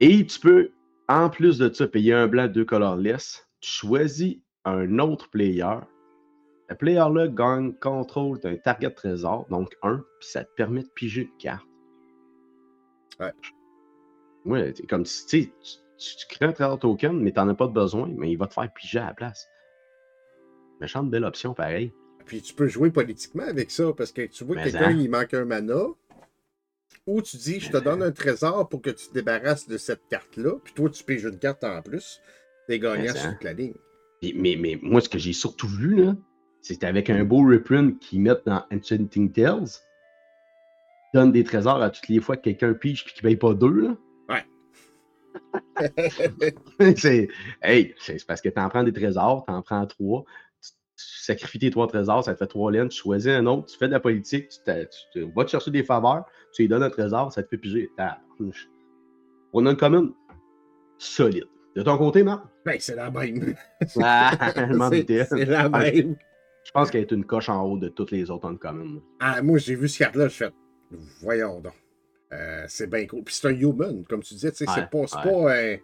[0.00, 0.70] Et tu peux,
[1.08, 3.48] en plus de ça, payer un blanc, deux colorless.
[3.60, 5.76] Tu choisis un autre player.
[6.68, 11.22] Le player-là gagne contrôle d'un target trésor, donc un, puis ça te permet de piger
[11.22, 11.66] une carte.
[13.20, 13.32] Ouais.
[14.46, 15.52] Ouais, c'est comme si tu, sais,
[15.98, 18.46] tu, tu crées un trésor token, mais t'en as pas de besoin, mais il va
[18.46, 19.46] te faire piger à la place.
[20.80, 21.92] Méchante belle option, pareil.
[22.26, 24.98] Puis tu peux jouer politiquement avec ça, parce que tu vois que quelqu'un, hein.
[24.98, 25.84] il manque un mana,
[27.06, 30.08] ou tu dis, je te donne un trésor pour que tu te débarrasses de cette
[30.08, 32.20] carte-là, puis toi, tu piges une carte en plus,
[32.66, 33.32] t'es gagnant sur hein.
[33.32, 33.74] toute la ligne.
[34.24, 36.16] Puis- mais, mais moi, ce que j'ai surtout vu, là,
[36.62, 39.68] c'est avec un beau reprint qu'ils mettent dans Enchanting Tales.
[41.12, 43.52] Ils donnent des trésors à toutes les fois que quelqu'un pige puis qu'il paye pas
[43.52, 43.68] deux.
[43.68, 43.96] Là.
[46.96, 47.28] c'est,
[47.62, 50.24] hey, c'est c'est parce que tu en prends des trésors, tu en prends trois.
[50.62, 52.88] Tu, tu sacrifies tes trois trésors, ça te fait trois laines.
[52.88, 56.24] Tu choisis un autre, tu fais de la politique, tu, vas te chercher des faveurs,
[56.54, 57.90] tu lui donnes un trésor, ça te fait piger.
[59.52, 60.14] On a une commune
[60.96, 61.48] solide.
[61.76, 62.44] De ton côté, Marc?
[62.64, 63.54] ben, c'est la même.
[64.00, 64.30] Ah,
[64.92, 66.16] C'est- la Ah, même.
[66.64, 69.02] Je pense qu'elle est une coche en haut de toutes les autres uncommon.
[69.20, 70.50] Ah, moi, j'ai vu ce carte-là, je fais,
[71.20, 71.74] voyons donc.
[72.32, 73.22] Euh, c'est bien cool.
[73.22, 75.82] Puis c'est un human, comme tu disais, Ouais, c'est pas, c'est ouais.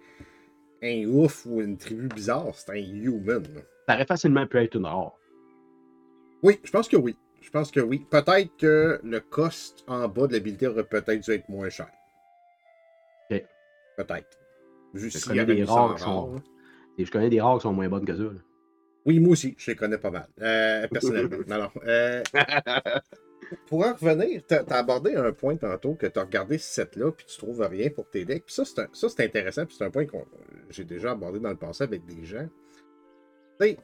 [0.80, 3.44] pas un, un ouf ou une tribu bizarre, c'est un human.
[3.86, 5.12] Ça aurait facilement pu être une rare.
[6.42, 7.16] Oui, je pense que oui.
[7.42, 8.06] Je pense que oui.
[8.10, 11.88] Peut-être que le cost en bas de l'habilité aurait peut-être dû être moins cher.
[13.30, 13.44] Ok.
[13.98, 14.38] Peut-être.
[14.94, 16.36] Juste Je connais des rares qui sont-.
[16.98, 18.22] Et je connais des rares qui sont moins bonnes que ça.
[18.22, 18.30] là.
[19.06, 20.28] Oui, moi aussi, je les connais pas mal.
[20.40, 21.36] Euh, personnellement.
[21.48, 21.70] non, non.
[21.86, 22.22] Euh,
[23.66, 27.10] pour en revenir, tu as, abordé un point tantôt que tu as regardé ce set-là,
[27.10, 28.44] puis tu trouves rien pour tes decks.
[28.44, 30.16] Puis ça, c'est un- ça, c'est intéressant, puis c'est un point que
[30.68, 32.46] j'ai déjà abordé dans le passé avec des gens.
[33.60, 33.78] Tu sais,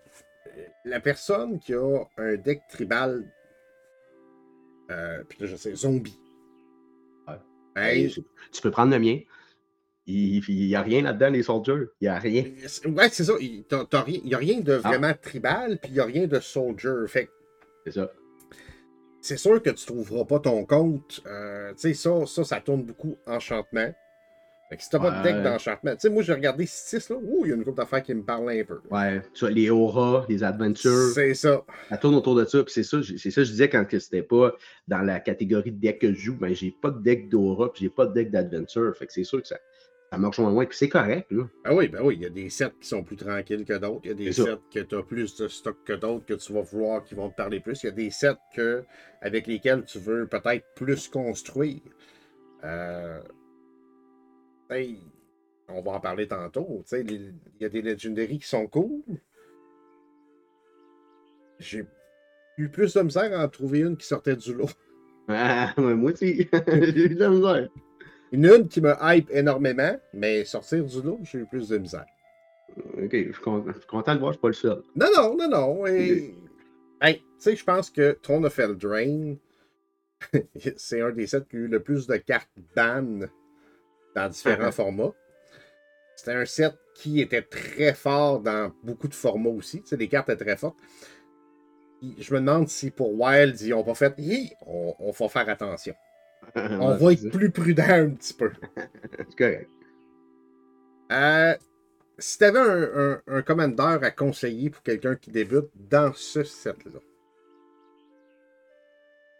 [0.49, 3.25] euh, la personne qui a un deck tribal,
[4.90, 6.21] euh, puis là, je sais, zombie.
[7.77, 8.09] Ouais.
[8.53, 9.19] Tu peux prendre le mien.
[10.07, 11.87] Il n'y a rien là-dedans, les soldiers.
[12.01, 12.45] Il n'y a rien.
[12.87, 13.33] Ouais, c'est ça.
[13.40, 13.64] Il
[14.25, 14.88] n'y a rien de Ah.
[14.88, 16.90] vraiment tribal, puis il n'y a rien de soldier.
[17.09, 17.29] Fait
[17.85, 18.11] C'est ça.
[19.21, 21.21] c'est sûr que tu trouveras pas ton compte.
[21.27, 23.92] Euh, tu sais, ça, ça, ça tourne beaucoup enchantement.
[24.69, 25.42] Fait que si t'as pas de deck Ouais.
[25.45, 28.03] d'enchantement, tu sais, moi j'ai regardé 6 là, ouh, il y a une couple d'affaires
[28.03, 28.81] qui me parle un peu.
[28.90, 29.23] Ouais.
[29.51, 31.12] Les auras, les adventures.
[31.14, 31.62] C'est ça.
[31.88, 32.62] Ça tourne autour de ça.
[32.64, 34.55] Puis c'est ça, c'est ça que je disais quand c'était pas
[34.88, 36.35] dans la catégorie de deck que je joue.
[36.37, 38.97] Ben, j'ai pas de deck d'aura, puis j'ai pas de deck d'adventure.
[38.97, 39.57] Fait que c'est sûr que ça,
[40.17, 40.65] ça marche moins loin.
[40.65, 41.45] Puis c'est correct, là.
[41.65, 44.01] Ah oui, ben oui, il y a des sets qui sont plus tranquilles que d'autres.
[44.05, 46.53] Il y a des sets que tu as plus de stock que d'autres que tu
[46.55, 47.83] vas vouloir qui vont te parler plus.
[47.83, 48.83] Il y a des sets que,
[49.21, 51.81] avec lesquels tu veux peut-être plus construire.
[52.65, 53.21] Euh,
[54.71, 55.03] hey,
[55.69, 56.83] on va en parler tantôt.
[56.85, 59.03] tu sais, les- Il y a des legendaries qui sont cool.
[61.59, 61.85] J'ai
[62.57, 64.71] eu plus de misère à en trouver une qui sortait du lot.
[65.29, 66.49] Ah, moi aussi.
[66.69, 67.69] j'ai eu de la misère.
[68.33, 72.07] Une, une qui me hype énormément, mais sortir du lot, j'ai eu plus de misère.
[72.77, 74.83] Ok, je suis content, je suis content de voir, je suis pas le seul.
[74.95, 75.87] Non, non, non, non.
[75.87, 76.35] Et...
[77.01, 79.39] Hey, tu sais, je pense que Throne of Eldraine,
[80.77, 83.27] c'est un des sets qui a eu le plus de cartes ban
[84.15, 85.12] dans différents formats.
[86.17, 89.83] C'était un set qui était très fort dans beaucoup de formats aussi.
[89.83, 90.79] Tu sais, les cartes étaient très fortes.
[92.03, 94.15] Je me demande si pour Wild, ils n'ont pas fait
[94.67, 95.95] on, on va faire attention.
[96.81, 98.53] On Ouais, va être plus prudent un petit peu.
[99.18, 99.70] C'est correct.
[101.12, 101.55] Euh,
[102.18, 106.44] si tu avais un, un, un commandeur à conseiller pour quelqu'un qui débute dans ce
[106.44, 107.01] set-là,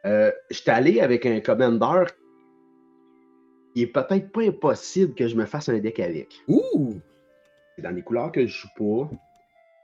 [0.07, 2.05] Euh, je suis allé avec un commander.
[3.77, 6.43] Il est peut-être pas impossible que je me fasse un deck avec.
[6.49, 7.01] Ouh!
[7.77, 9.11] C'est dans les couleurs que je joue pas.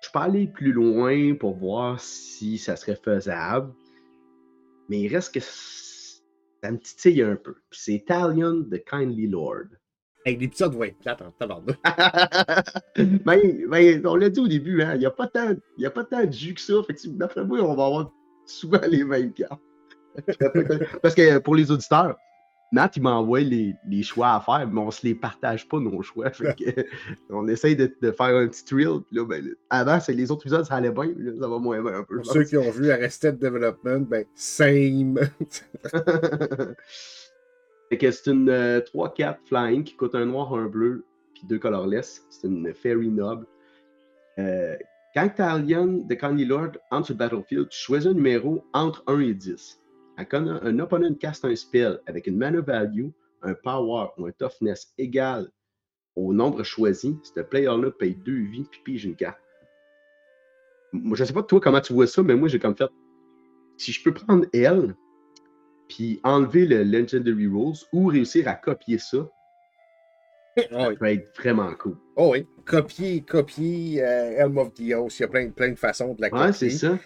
[0.02, 3.72] Je peux aller plus loin pour voir si ça serait faisable.
[4.88, 5.40] Mais il reste que
[6.62, 7.54] ça me titille un peu.
[7.70, 9.66] Puis c'est Talion de Kindly Lord.
[10.24, 11.76] Hey, l'épisode va être plate en tabarnak.
[13.24, 15.90] ben, ben, on l'a dit au début, hein, il n'y a, pas tant- y a
[15.90, 16.74] pas tant de jus que ça.
[16.86, 18.12] Fait que d'après moi, on va avoir
[18.46, 19.60] souvent les mêmes cartes.
[21.02, 22.16] Parce que pour les auditeurs,
[22.72, 26.00] Nat, il m'envoie les, les choix à faire, mais on se les partage pas, nos
[26.02, 26.30] choix.
[26.30, 26.86] Fait que,
[27.28, 28.64] on essaye de, de faire un petit.
[28.64, 31.12] Puis là, ben, avant, c'est les autres épisodes, ça allait bien.
[31.16, 32.16] là, ça va moins bien un peu.
[32.16, 35.18] Pour ceux qui ont vu Arrested Development, ben, same.
[37.90, 41.04] fait que c'est une euh, 3-4 flying qui coûte un noir, un bleu,
[41.34, 42.24] puis deux colorless.
[42.30, 43.46] C'est une fairy noble.
[44.38, 44.76] Euh,
[45.14, 49.20] quand Talion de Candy Lord entre sur le battlefield, tu choisis un numéro entre 1
[49.20, 49.81] et 10.
[50.28, 53.08] Quand un, opponent caste un spell avec une mana value,
[53.42, 55.50] un power ou un toughness égal
[56.14, 59.40] au nombre choisi, ce player-là paye 2 vies puis pige une carte.
[60.92, 62.90] Moi, je sais pas toi comment tu vois ça, mais moi j'ai comme fait.
[63.78, 64.94] Si je peux prendre elle,
[65.88, 70.96] puis enlever le Legendary Rules ou réussir à copier ça, oh, ça oui.
[70.96, 71.96] peut être vraiment cool.
[72.16, 72.46] Oh oui.
[72.66, 75.08] Copier, copier euh, Helm of Dios.
[75.18, 76.46] Il y a plein, plein de façons de la copier.
[76.46, 76.98] Ouais, c'est ça.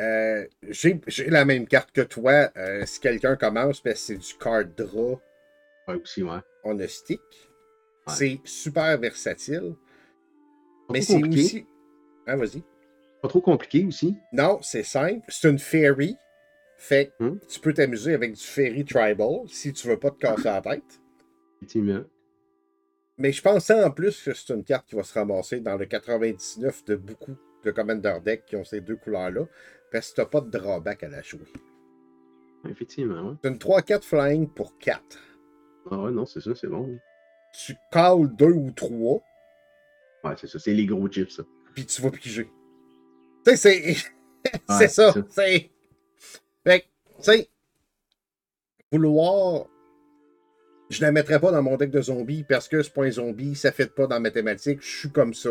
[0.00, 2.50] Euh, J'ai la même carte que toi.
[2.56, 5.20] Euh, si quelqu'un commence, ben, c'est du card draw
[5.86, 6.38] Ouais, aussi, ouais.
[6.64, 7.20] on a stick.
[8.06, 8.12] Ouais.
[8.14, 9.74] C'est super versatile.
[10.88, 11.66] Pas Mais c'est aussi.
[12.26, 12.62] Ah, vas-y.
[13.22, 14.16] Pas trop compliqué aussi.
[14.32, 15.24] Non, c'est simple.
[15.28, 16.16] C'est une fairy.
[16.76, 17.38] Fait que Hmm.
[17.48, 21.00] tu peux t'amuser avec du fairy tribal si tu veux pas te casser la tête.
[21.58, 22.02] Effectivement.
[23.16, 25.86] Mais je pensais en plus que c'est une carte qui va se ramasser dans le
[25.86, 29.46] 99 de beaucoup de Commander Deck qui ont ces deux couleurs-là.
[29.94, 31.46] Parce que t'as pas de drawback à la jouer.
[32.68, 33.36] Effectivement, ouais.
[33.44, 35.00] C'est une 3-4 flying pour 4.
[35.88, 36.98] Ah ouais, non, c'est ça, c'est bon.
[37.64, 39.22] Tu calls 2 ou 3,
[40.24, 41.44] Ouais, c'est ça, c'est les gros chips, ça.
[41.76, 42.50] puis tu vas piger.
[43.46, 43.94] Tu sais, c'est.
[44.68, 45.14] c'est Ouais, ça.
[45.30, 45.70] c'est.
[46.66, 46.86] Fait tu
[47.20, 47.48] sais,
[48.90, 49.66] vouloir.
[50.90, 53.54] Je la mettrais pas dans mon deck de zombies parce que c'est pas un zombie,
[53.54, 55.50] ça fait pas dans mathématiques, je suis comme ça.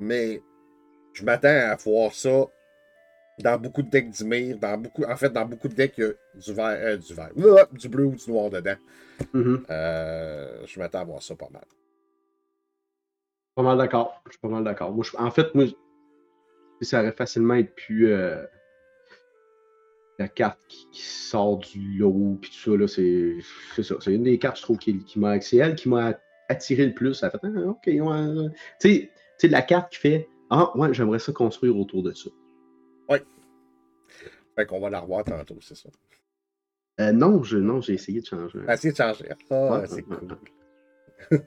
[0.00, 0.42] Mais
[1.12, 2.46] je m'attends à voir ça
[3.38, 6.06] dans beaucoup de decks d'Ymir, dans beaucoup, en fait, dans beaucoup de decks, il y
[6.06, 8.76] a du vert, euh, du vert, Ouah, du bleu ou du noir dedans.
[9.32, 9.64] Mhm.
[9.70, 11.64] Euh, je m'attends à voir ça pas mal.
[13.54, 14.22] Pas mal d'accord.
[14.26, 14.94] Je suis pas mal d'accord.
[15.18, 15.64] En fait, moi,
[16.80, 18.44] ça aurait facilement être plus euh,
[20.18, 23.96] la carte qui, qui sort du lot, puis tout ça, là, c'est ça.
[24.00, 25.40] C'est une des cartes, je trouve, qui, qui m'a.
[25.40, 26.14] C'est elle qui m'a
[26.48, 27.14] attiré le plus.
[27.14, 28.00] Ça fait, ah, ok, ouais.
[28.00, 28.48] ouais.
[28.80, 32.12] Tu sais, tu sais, la carte qui fait, ah, ouais, j'aimerais ça construire autour de
[32.12, 32.30] ça.
[34.56, 35.88] Fait qu'on va la revoir tantôt, c'est ça.
[37.00, 38.58] Euh, non, je, non, j'ai essayé de changer.
[38.68, 39.28] Essayer de changer.
[39.50, 40.36] Ah, Ouais, c'est ouais, cool.
[41.30, 41.46] fait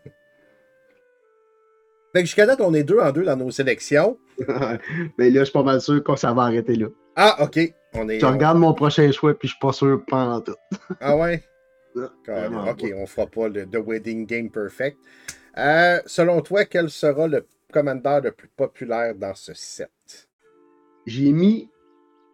[2.14, 4.18] que jusqu'à date, on est deux en deux dans nos sélections.
[5.18, 6.88] Mais là, je suis pas mal sûr que ça va arrêter là.
[7.18, 7.60] Ah, ok.
[7.96, 8.22] On est.
[8.22, 10.56] Je regarde mon prochain choix, puis je suis pas sûr pendant tout.
[11.02, 11.44] Ah ouais?
[12.30, 14.98] Ah, ok, on fera pas le The Wedding Game Perfect.
[15.58, 20.30] Euh, selon toi, quel sera le commandeur le plus populaire dans ce set?
[21.06, 21.70] J'ai mis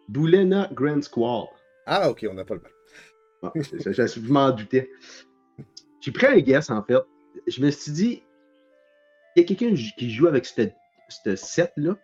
[0.08, 1.46] Boulena Grand Squall.
[1.86, 3.52] Ah, ok, on n'a pas le mal.
[3.54, 4.90] je, m'en doutais.
[6.00, 6.98] J'ai pris un guess, en fait.
[7.46, 8.22] Je me suis dit,
[9.34, 11.96] il y a quelqu'un qui joue avec ce set-là,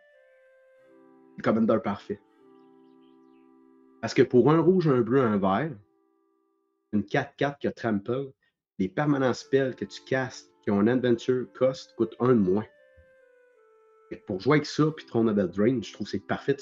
[1.36, 2.20] le commandeur parfait.
[4.00, 5.72] Parce que pour un rouge, un bleu, un vert,
[6.92, 8.32] une 4-4 qui a trample,
[8.78, 12.64] les permanents spells que tu castes qui ont un adventure cost coûtent un de moins.
[14.10, 16.56] Et pour jouer avec ça, puis Throne of Drain, je trouve que c'est parfait.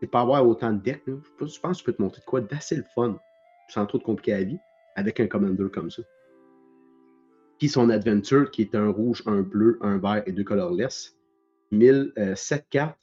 [0.00, 1.02] C'est pas avoir autant de decks.
[1.06, 3.18] Je pense que tu peux te montrer de quoi d'assez le fun,
[3.68, 4.58] sans trop de compliquer la vie,
[4.96, 6.02] avec un commander comme ça.
[7.58, 11.16] Puis son adventure, qui est un rouge, un bleu, un vert et deux colorless.
[11.70, 12.98] 1007 cartes.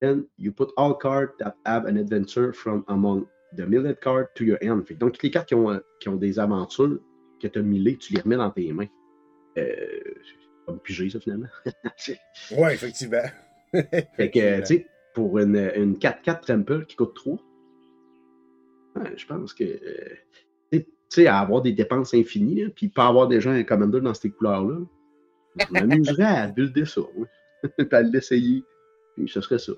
[0.00, 4.44] Then you put all cards that have an adventure from among the milled cards to
[4.44, 4.84] your hand.
[4.98, 6.98] donc, toutes les cartes qui ont, qui ont des aventures
[7.42, 8.88] que tu as millées, tu les remets dans tes mains.
[9.58, 9.64] Euh,
[10.24, 11.48] c'est comme pigé, ça, finalement.
[12.52, 13.22] ouais, effectivement.
[13.72, 17.38] fait que, tu sais, pour une, une 4-4 Trample qui coûte 3,
[19.16, 19.64] je pense que.
[19.64, 20.16] Euh,
[20.72, 24.30] tu sais, à avoir des dépenses infinies, puis pas avoir déjà un commander dans ces
[24.30, 24.78] couleurs-là,
[25.58, 27.26] je m'amuserais à builder ça, oui.
[27.76, 28.64] puis à l'essayer.
[29.14, 29.72] Puis ce serait ça.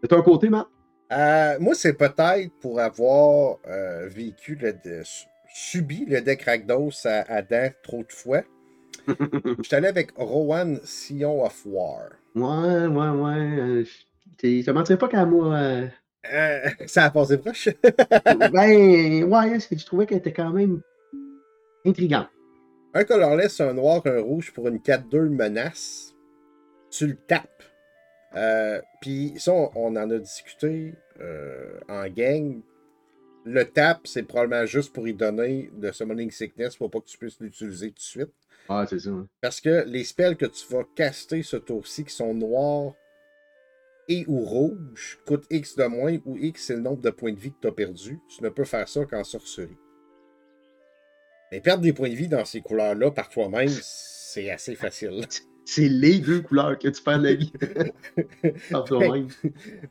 [0.00, 0.68] De ton côté, Matt?
[1.10, 4.74] Euh, moi, c'est peut-être pour avoir euh, vécu, le,
[5.58, 7.42] subi le deck Rakdos à, à
[7.82, 8.42] trop de fois.
[9.08, 12.10] Je suis allé avec Rowan Sion of War.
[12.34, 13.84] Ouais, ouais, ouais.
[14.44, 15.58] Euh, ça mentirait pas qu'à moi.
[16.86, 17.68] ça a passé proche.
[18.52, 20.80] ben, ouais, je trouvais qu'elle était quand même
[21.84, 22.28] intrigante.
[22.94, 26.14] Un colorless, un noir, un rouge pour une 4-2 menace.
[26.90, 27.62] Tu le tapes.
[28.36, 32.60] Euh, puis ça, on, en a discuté euh, en gang.
[33.50, 37.16] Le tap, c'est probablement juste pour y donner de summoning sickness pour pas que tu
[37.16, 38.34] puisses l'utiliser tout de suite.
[38.68, 39.10] Ah, c'est ça.
[39.40, 42.92] Parce que les spells que tu vas caster ce tour-ci, qui sont noirs
[44.06, 47.40] et ou rouges, coûtent X de moins, ou X c'est le nombre de points de
[47.40, 48.20] vie que tu as perdu.
[48.28, 49.78] Tu ne peux faire ça qu'en sorcerie.
[51.50, 55.24] Mais perdre des points de vie dans ces couleurs-là par toi-même, c'est assez facile.
[55.68, 57.52] c'est les deux couleurs que tu perds la vie.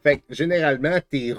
[0.04, 1.36] fait, que généralement, tes,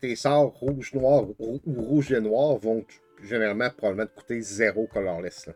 [0.00, 2.84] tes, sorts rouge, noir ou, rouge et noir vont
[3.22, 5.46] généralement probablement te coûter zéro colorless.
[5.46, 5.52] Là.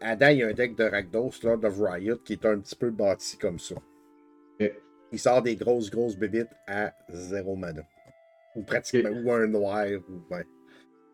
[0.00, 2.74] Adam, il y a un deck de Rakdos, Lord of Riot, qui est un petit
[2.74, 3.76] peu bâti comme ça.
[5.12, 7.82] Il sort des grosses, grosses bébites à zéro mana.
[8.56, 9.86] Ou pratiquement, ou un noir.
[10.08, 10.44] Ou, ouais.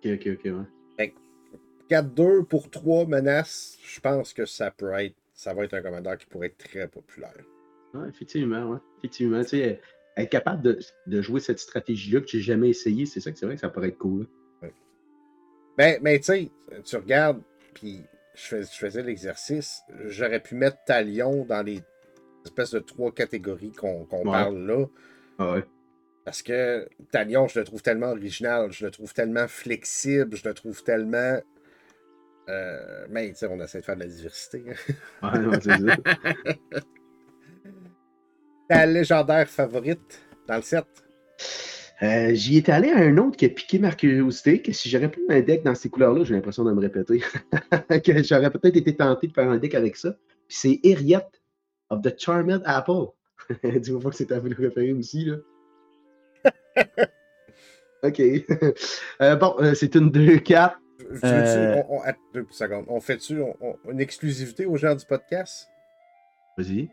[0.03, 0.53] Ok, ok, ok,
[0.99, 1.15] ouais.
[1.91, 6.19] 4-2 pour 3 menaces, je pense que ça peut être ça va être un commandeur
[6.19, 7.33] qui pourrait être très populaire.
[7.95, 8.79] Ouais, effectivement, ouais.
[8.99, 9.41] Effectivement.
[9.43, 9.81] Tu sais,
[10.17, 13.47] être capable de, de jouer cette stratégie-là que j'ai jamais essayé, c'est ça que c'est
[13.47, 14.27] vrai que ça pourrait être cool.
[14.61, 14.75] Ouais.
[15.77, 16.51] Ben, mais tu sais,
[16.85, 17.41] tu regardes,
[17.73, 18.01] puis
[18.35, 21.83] je, faisais l'exercice, j'aurais pu mettre Talion dans les
[22.45, 24.87] espèces de trois catégories qu'on parle là.
[25.39, 25.65] Ah ouais.
[26.25, 30.53] Parce que Talion, je le trouve tellement original, je le trouve tellement flexible, je le
[30.53, 31.39] trouve tellement
[32.49, 34.65] euh, mais tu sais, on essaie de faire de la diversité.
[34.69, 34.95] Hein.
[35.33, 35.79] Ouais, non, c'est ça.
[38.69, 40.87] Ta légendaire favorite dans le set?
[42.03, 45.11] Euh, j'y étais allé à un autre qui a piqué ma curiosité, que si j'aurais
[45.11, 47.21] pris un deck dans ces couleurs-là, j'ai l'impression de me répéter,
[48.05, 50.13] que j'aurais peut-être été tenté de faire un deck avec ça.
[50.47, 51.43] Puis c'est Eriette
[51.91, 53.07] of the Charmed Apple.
[53.65, 55.37] Dis-moi pas que c'est ta ville préférée aussi, là.
[58.05, 58.23] OK.
[59.21, 62.01] Euh, bon, c'est une 2-4 euh, on,
[62.35, 62.87] deux secondes.
[62.89, 63.41] On fait-tu
[63.89, 65.69] une exclusivité aux gens du podcast?
[66.57, 66.91] Vas-y.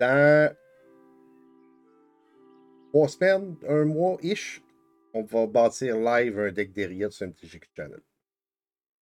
[0.00, 0.54] Dans
[2.90, 4.62] trois semaines, un mois-ish,
[5.14, 8.00] on va bâtir live un deck derrière sur MTG Channel.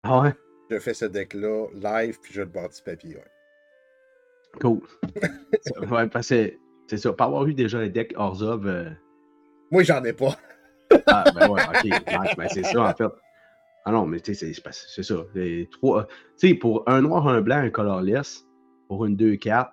[0.03, 0.35] Ah ouais?
[0.71, 3.17] Je fais ce deck-là live, puis je le bâtis papier.
[3.17, 3.25] Ouais.
[4.61, 4.81] Cool.
[5.91, 6.53] ouais, parce que
[6.89, 7.13] c'est ça.
[7.13, 8.67] Pas avoir eu déjà un deck Orzov.
[8.67, 8.91] Euh...
[9.71, 10.37] Moi, j'en ai pas.
[11.07, 12.37] ah, ben ouais, ok.
[12.37, 13.13] Ben, c'est ça, en fait.
[13.89, 15.15] Ah non, mais tu sais, c'est ça.
[15.71, 16.09] Trois,
[16.61, 18.45] pour un noir, un blanc, un colorless,
[18.89, 19.71] pour une 2-4,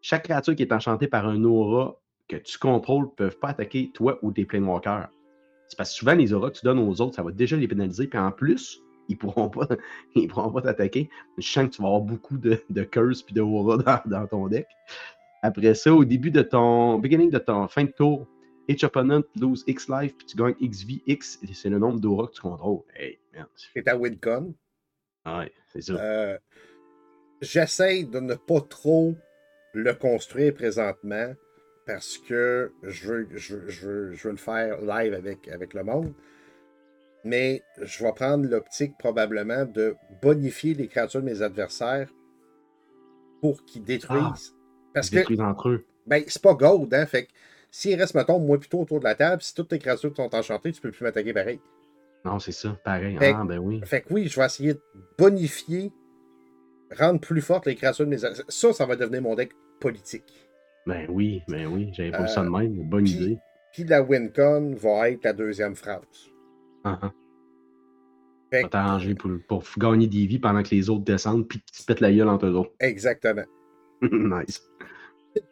[0.00, 3.90] chaque créature qui est enchantée par un aura que tu contrôles ne peuvent pas attaquer
[3.92, 5.08] toi ou tes Planewalkers.
[5.68, 7.68] C'est parce que souvent, les auras que tu donnes aux autres, ça va déjà les
[7.68, 8.06] pénaliser.
[8.06, 9.66] Puis en plus, ils pourront pas,
[10.54, 11.10] pas t'attaquer.
[11.36, 14.26] Je sens que tu vas avoir beaucoup de, de curse puis de aura dans, dans,
[14.26, 14.66] ton deck.
[15.42, 18.26] Après ça, au début de ton beginning de ton fin de tour,
[18.68, 21.02] Each opponent lose X life, puis tu gagnes XV.
[21.06, 22.82] X, c'est le nombre d'aura que tu contrôles.
[22.94, 23.46] Hey, man.
[23.74, 24.54] C'est ta WinCon.
[25.24, 25.94] Ouais, c'est ça.
[25.94, 26.38] Euh,
[27.40, 29.14] J'essaie de ne pas trop
[29.74, 31.34] le construire présentement
[31.84, 36.12] parce que je veux, je, je, je veux le faire live avec, avec le monde.
[37.24, 42.08] mais je vais prendre l'optique probablement de bonifier les créatures de mes adversaires
[43.40, 44.54] pour qu'ils détruisent.
[44.94, 45.84] Parce Ils que, détruisent entre eux.
[46.06, 47.06] ben, c'est pas gold, hein.
[47.06, 47.32] Fait que
[47.78, 50.72] s'il reste, mettons, moi plutôt autour de la table, si toutes tes créatures sont enchantées,
[50.72, 51.60] tu peux plus m'attaquer pareil.
[52.24, 53.16] Non, c'est ça, pareil.
[53.18, 53.80] Fait- Ah, ben oui.
[53.84, 54.80] Fait que oui, je vais essayer de
[55.18, 55.92] bonifier,
[56.96, 58.18] rendre plus fortes les créatures de mes.
[58.18, 60.48] Ça, ça va devenir mon deck politique.
[60.86, 61.90] Ben oui, ben oui.
[61.92, 62.88] J'avais pas Euh, ça de même.
[62.88, 63.38] Bonne puis- idée.
[63.72, 66.00] Puis la WinCon va être la deuxième phrase.
[66.84, 67.12] Ah, ah.
[68.50, 71.60] Fait Va que- t'arranger pour, pour gagner des vies pendant que les autres descendent puis
[71.60, 72.72] qu'ils se pètent la gueule entre eux autres.
[72.80, 73.44] Exactement.
[74.02, 74.62] nice.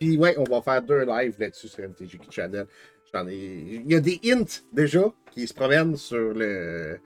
[0.00, 2.66] Puis ouais, on va faire deux lives là-dessus sur MTG Channel.
[3.12, 3.34] J'en ai...
[3.84, 6.98] Il y a des hints déjà qui se promènent sur le,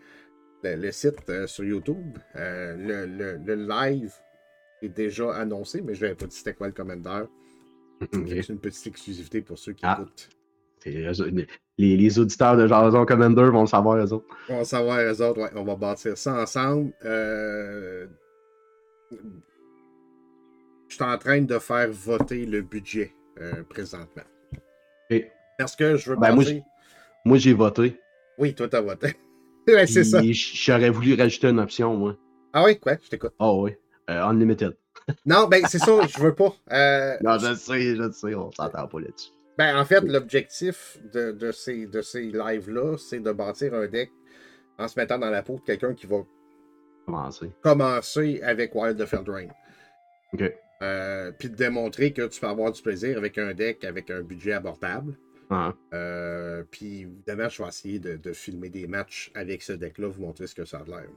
[0.62, 2.18] le, le site euh, sur YouTube.
[2.36, 4.12] Euh, le, le- le live
[4.82, 7.28] est déjà annoncé, mais je n'avais pas dit c'était quoi le commandeur.
[8.00, 8.28] Ok.
[8.28, 9.98] C'est une petite exclusivité pour ceux qui Ah.
[10.00, 10.28] écoutent.
[10.86, 11.46] Eux-
[11.78, 14.26] Les, les auditeurs de Jason Commander vont le savoir, eux autres.
[14.48, 16.92] On va savoir les autres, ouais, on va bâtir ça ensemble.
[17.04, 18.06] Euh,
[20.88, 24.22] Je suis en train de faire voter le budget euh, présentement.
[25.58, 26.34] Parce que je veux Ben,
[27.24, 28.00] moi, j'ai voté.
[28.38, 29.14] Oui, toi, t'as voté.
[29.68, 30.20] ouais, c'est ça.
[30.22, 32.16] J'aurais voulu rajouter une option, moi.
[32.52, 32.96] Ah oui, quoi?
[33.02, 33.34] Je t'écoute.
[33.38, 33.74] Ah oui.
[34.10, 34.76] Euh, unlimited.
[35.24, 36.54] Non, ben c'est ça, je veux pas.
[36.70, 39.30] Euh, Non, je sais, je sais, on s'entend pas là-dessus.
[39.56, 44.10] ben, en fait, l'objectif de, de ces, de ces lives-là, c'est de bâtir un deck
[44.78, 46.18] en se mettant dans la peau de quelqu'un qui va
[47.06, 47.50] Commencer.
[47.62, 49.50] commencer avec Wild of Eldraine.
[50.34, 50.52] Ok.
[50.82, 54.22] Euh, puis de démontrer que tu peux avoir du plaisir avec un deck avec un
[54.22, 55.16] budget abordable.
[55.50, 60.08] Ah, Euh, puis évidemment, je vais essayer de, de filmer des matchs avec ce deck-là,
[60.08, 61.08] vous montrer ce que ça a l'air.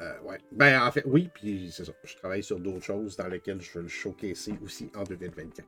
[0.00, 0.38] Euh, ouais.
[0.52, 1.92] Ben, en fait, oui, puis c'est ça.
[2.04, 5.66] Je travaille sur d'autres choses dans lesquelles je veux le showcaser aussi en 2024.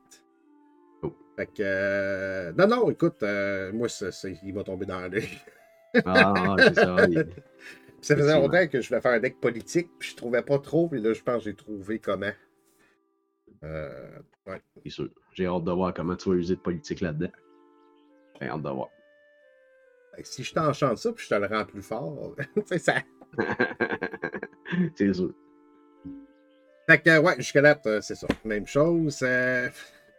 [1.03, 1.13] Cool.
[1.37, 2.53] Fait que.
[2.53, 3.23] non, non, écoute,
[3.75, 5.29] moi, ça, ça- il m'a tombé dans l'œil.
[6.07, 6.97] ah, ah, c'est ça.
[7.11, 7.27] il-
[8.01, 10.89] Ça faisait longtemps que je voulais faire un deck politique, puis je trouvais pas trop,
[10.89, 12.33] puis là, je pense que j'ai trouvé comment.
[13.65, 14.61] Euh, ouais.
[14.83, 15.09] C'est sûr.
[15.33, 17.31] J'ai hâte de voir comment tu vas user de politique là-dedans.
[18.41, 18.89] J'ai hâte de voir.
[20.25, 22.35] Si je t'enchante ça, puis je te le rends plus fort,
[22.67, 22.95] sais, ça.
[24.95, 25.33] c'est sûr.
[26.89, 28.27] Fait que, ouais, jusqu'à là, euh, c'est ça.
[28.45, 29.21] Même chose.
[29.23, 29.69] euh,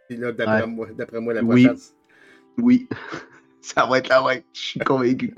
[0.08, 0.66] Puis là, d'après Ouais.
[0.66, 1.64] moi, d'après moi, la Oui.
[1.66, 1.82] prochaine.
[2.58, 2.88] Oui.
[3.60, 4.44] ça va être la ouais.
[4.52, 5.32] Je suis convaincu.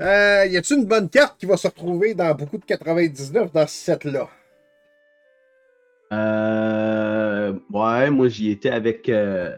[0.00, 3.66] euh, y a-tu une bonne carte qui va se retrouver dans beaucoup de 99 dans
[3.66, 4.28] ce set-là?
[6.12, 9.54] Euh, ouais, moi j'y étais avec euh,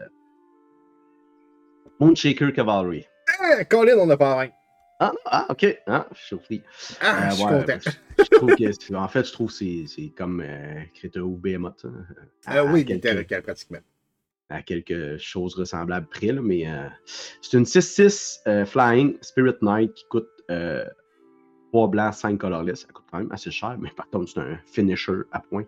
[1.99, 3.05] Moonshaker Cavalry.
[3.39, 4.51] Ah, Colin, on a pas rien.
[4.99, 5.81] Ah, non, ah, ok.
[5.87, 6.61] Ah, je suis surpris.
[7.01, 7.79] Ah, Euh, je suis ouais, content.
[8.19, 11.85] Je trouve que en fait, je trouve que c'est comme euh, Creta ou Behemoth.
[11.85, 12.05] hein,
[12.45, 13.79] à- Euh, oui, à quelques- littéralement, pratiquement.
[14.49, 19.93] à quelque chose ressemblable près, là, mais euh, c'est une 6-6 euh, Flying Spirit Knight
[19.93, 20.85] qui coûte euh,
[21.71, 22.81] 3 blancs, 5 colorless.
[22.81, 25.63] Ça coûte quand même assez cher, mais par contre, c'est un finisher à point.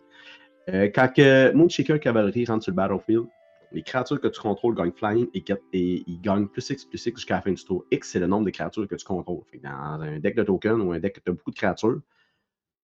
[0.70, 3.26] Euh, quand que Moonshaker Cavalry rentre sur le battlefield,
[3.72, 7.36] les créatures que tu contrôles gagnent Flying et, ils gagnent plus X plus X jusqu'à
[7.36, 7.86] la fin du tour.
[7.92, 9.42] X, c'est le nombre de créatures que tu contrôles.
[9.52, 11.56] Fait que dans un deck de tokens ou un deck que tu as beaucoup de
[11.56, 12.00] créatures,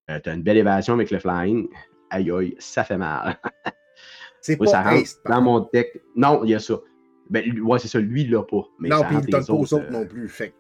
[0.07, 1.67] tu as une belle évasion avec le Flying.
[2.09, 3.37] Aïe aïe, ça fait mal.
[4.41, 6.01] C'est Oui, pas dans mon deck.
[6.15, 6.75] Non, il y a ça.
[7.29, 7.99] Ben, lui- ouais, c'est ça.
[7.99, 8.63] Lui, il l'a pas.
[8.79, 10.27] Mais Non, puis il donne pas aux autres euh, non plus.
[10.29, 10.53] Fait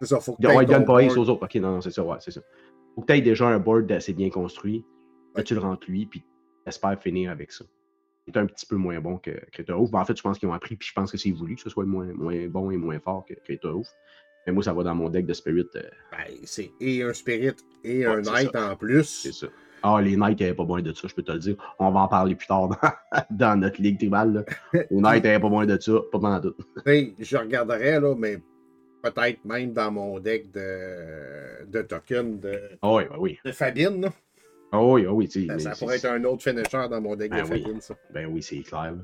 [0.00, 1.28] C'est ça, faut que il- Ouais, il donne pas Ace board.
[1.28, 1.44] aux autres.
[1.44, 2.02] Ok, non, non, c'est ça.
[2.02, 2.40] Ouais, c'est ça.
[2.94, 4.84] Faut que tu aies déjà un board assez bien construit.
[5.34, 6.22] Là, tu le rentres lui, puis
[6.64, 7.64] t'espères finir avec ça.
[8.26, 9.90] C'est un petit peu moins bon que Creta Ouf.
[9.90, 11.62] Ben, en fait, je pense qu'ils ont appris, puis je pense que c'est voulu que
[11.62, 13.86] ce soit moins, moins bon et moins fort que Creta Ouf.
[14.46, 15.66] Mais moi, ça va dans mon deck de Spirit.
[15.76, 19.04] euh, Ben, c'est et un Spirit et Ouais, un Knight en plus.
[19.22, 19.46] c'est ça.
[19.82, 21.74] Ah, les Knights n'avaient pas besoin de ça, je peux te le dire.
[21.78, 22.76] On va en parler plus tard dans,
[23.30, 24.32] dans notre ligue tribale.
[24.72, 24.82] là.
[24.90, 26.54] Les Knights n'avaient pas besoin de ça, pas pendant tout.
[26.84, 28.38] Sais, je regarderais, là, mais
[29.02, 33.38] peut-être même dans mon deck de, de tokens de, oui, ben oui.
[33.44, 34.02] de Fabine.
[34.02, 34.12] là.
[34.72, 35.28] Ah oui,
[35.58, 37.62] Ça, pourrait être un autre finisher dans mon deck Ben de oui.
[37.62, 37.94] Fabine, ça.
[38.10, 38.94] Ben oui, c'est clair.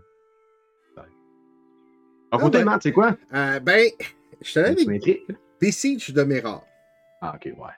[2.31, 2.65] À côté.
[2.65, 3.17] Matt, c'est quoi?
[3.35, 3.89] Euh, ben,
[4.43, 5.21] je te l'avais dit.
[5.61, 6.67] Besiege de Mirror.
[7.23, 7.73] Ah, ok, ouais.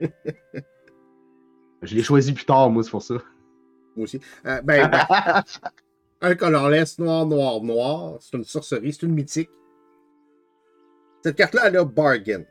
[0.00, 0.10] Ouais.
[1.82, 3.14] Je l'ai choisi plus tard, moi, c'est pour ça.
[3.94, 4.20] Moi aussi.
[4.46, 5.04] Euh, ben, ben,
[6.20, 8.16] un colorless noir, noir, noir.
[8.20, 9.50] C'est une sorcerie, c'est une mythique.
[11.22, 12.44] Cette carte-là, elle a Bargain.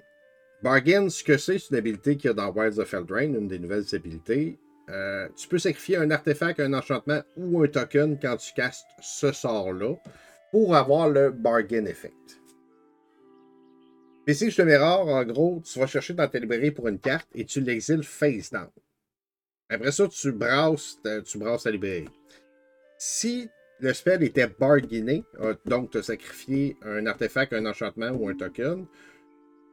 [0.62, 3.48] Bargain, ce que c'est, c'est une habilité qu'il y a dans Wilds of Eldraine, une
[3.48, 4.60] des nouvelles habilités.
[4.90, 9.32] Euh, tu peux sacrifier un artefact, un enchantement ou un token quand tu castes ce
[9.32, 9.96] sort-là
[10.52, 12.40] pour avoir le Bargain Effect.
[14.26, 16.88] Mais si je te mets rare, en gros, tu vas chercher dans ta librairie pour
[16.88, 18.70] une carte et tu l'exiles face down.
[19.70, 22.10] Après ça, tu brasses ta, tu brasses ta librairie.
[22.98, 23.50] Si
[23.80, 28.36] le spell était bargainé, euh, donc tu as sacrifié un artefact, un enchantement ou un
[28.36, 28.86] token.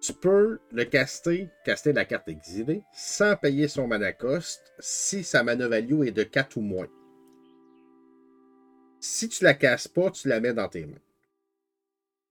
[0.00, 5.42] Tu peux le caster, caster la carte exilée, sans payer son mana cost si sa
[5.42, 6.86] mana value est de 4 ou moins.
[9.00, 10.98] Si tu la casses pas, tu la mets dans tes mains.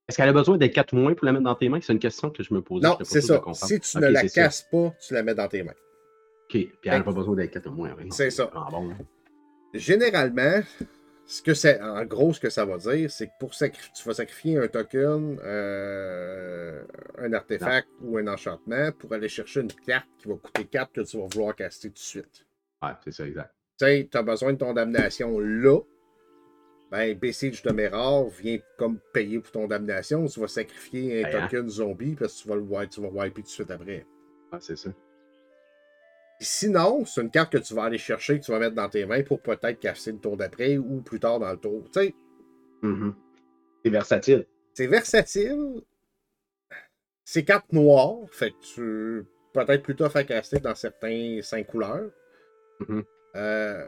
[0.08, 1.80] Est-ce qu'elle a besoin d'être 4 ou moins pour la mettre dans tes mains?
[1.80, 2.86] C'est une question que je me posais.
[2.86, 3.42] Non, c'est ça.
[3.54, 4.42] Si tu ne la ça.
[4.42, 5.72] casses pas, tu la mets dans tes mains.
[5.72, 6.50] OK.
[6.50, 7.94] Puis elle n'a pas besoin d'être 4 ou moins.
[7.98, 8.08] oui.
[8.10, 8.50] C'est ça.
[8.54, 8.94] Ah bon.
[9.72, 10.60] Généralement,
[11.26, 13.68] ce que c'est, en gros, ce que ça va dire, c'est que pour tu
[14.04, 16.82] vas sacrifier un token, euh,
[17.18, 21.00] un artefact ou un enchantement pour aller chercher une carte qui va coûter 4 que
[21.00, 22.46] tu vas vouloir caster tout de suite.
[22.82, 23.54] Ouais, c'est ça, exact.
[23.78, 25.80] Tu sais, tu as besoin de ton damnation là.
[26.90, 30.26] Ben, Besiege de Mirror vient comme payer pour ton damnation.
[30.26, 31.48] Tu vas sacrifier un Ben, hein?
[31.48, 34.06] token zombie parce que tu vas le wipe, tu vas wiper tout de suite après.
[34.52, 34.90] Ouais, c'est ça.
[36.40, 39.06] Sinon, c'est une carte que tu vas aller chercher, que tu vas mettre dans tes
[39.06, 41.84] mains pour peut-être casser le tour d'après ou plus tard dans le tour.
[41.92, 42.14] Tu sais,
[42.82, 43.14] Mhm.
[43.84, 44.46] C'est versatile.
[44.74, 45.82] c'est versatile.
[47.24, 49.24] C'est carte noire, fait que tu
[49.54, 52.10] peut-être plus tough à caster dans certains 5 couleurs.
[52.88, 53.04] Mhm.
[53.36, 53.86] Euh,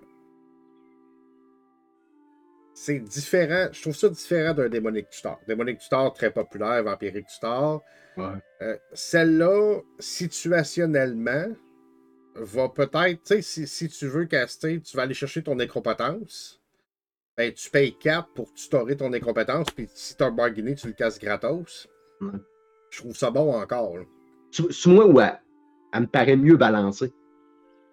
[2.74, 3.68] c'est différent.
[3.72, 5.38] Je trouve ça différent d'un démonique tutor.
[5.48, 7.82] Démonique tutor très populaire, vampirique tutor.
[8.16, 8.24] Ouais.
[8.62, 11.48] Euh, Celle-là, situationnellement,
[12.40, 16.60] va peut-être, tu sais, si, si tu veux caster, tu vas aller chercher ton nécropotence.
[17.36, 20.94] Ben, tu payes 4 pour tutorer ton nécropotence, puis si tu as bargainé, tu le
[20.94, 21.88] casses gratos.
[22.90, 23.96] Je trouve ça bon encore.
[24.50, 25.32] tu moi, ouais,
[25.92, 27.12] elle me paraît mieux balancée.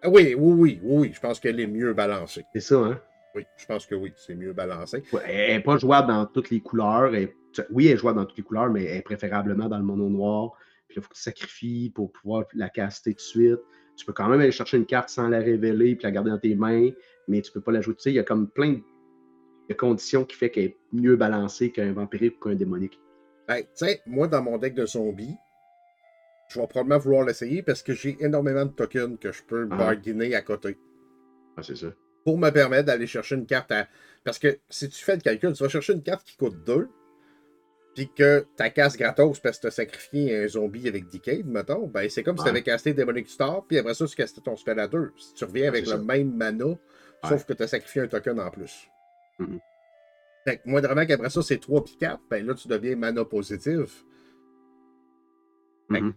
[0.01, 2.43] Ah oui, oui, oui, oui, je pense qu'elle est mieux balancée.
[2.53, 3.01] C'est ça, hein?
[3.35, 5.03] Oui, je pense que oui, c'est mieux balancé.
[5.11, 7.15] Ouais, elle n'est pas jouable dans toutes les couleurs.
[7.15, 7.33] Elle-
[7.71, 10.09] oui, elle est jouable dans toutes les couleurs, mais elle est préférablement dans le mono
[10.09, 10.51] noir.
[10.87, 13.59] Puis là, il faut que tu sacrifies pour pouvoir la caster tout de suite.
[13.95, 16.39] Tu peux quand même aller chercher une carte sans la révéler puis la garder dans
[16.39, 16.89] tes mains,
[17.27, 17.97] mais tu peux pas l'ajouter.
[17.97, 18.79] Tu sais, Il y a comme plein
[19.69, 22.99] de, conditions qui fait qu'elle est mieux balancée qu'un vampirique ou qu'un démonique.
[23.49, 25.35] Tu sais, moi, dans mon deck de zombies,
[26.49, 29.75] je vais probablement vouloir l'essayer parce que j'ai énormément de tokens que je peux Ah.
[29.77, 30.77] bargainer à côté.
[31.57, 31.87] Ah, c'est ça.
[32.25, 33.87] pour me permettre d'aller chercher une carte à.
[34.23, 36.87] Parce que si tu fais le calcul, tu vas chercher une carte qui coûte 2,
[37.95, 41.87] puis que ta casse gratos parce que tu as sacrifié un zombie avec Decade, mettons,
[41.87, 42.51] ben c'est comme si tu Ouais.
[42.51, 45.11] avais casté Demonic Star, puis après ça, tu castais ton spell à 2.
[45.17, 46.03] Si tu reviens avec c'est le ça.
[46.03, 46.75] même mana,
[47.27, 48.87] sauf que tu as sacrifié un token en plus.
[49.39, 49.59] Mhm.
[50.45, 54.03] Fait que moindrement qu'après ça, c'est 3 puis 4, ben là, tu deviens mana positif.
[55.89, 56.13] Mhm.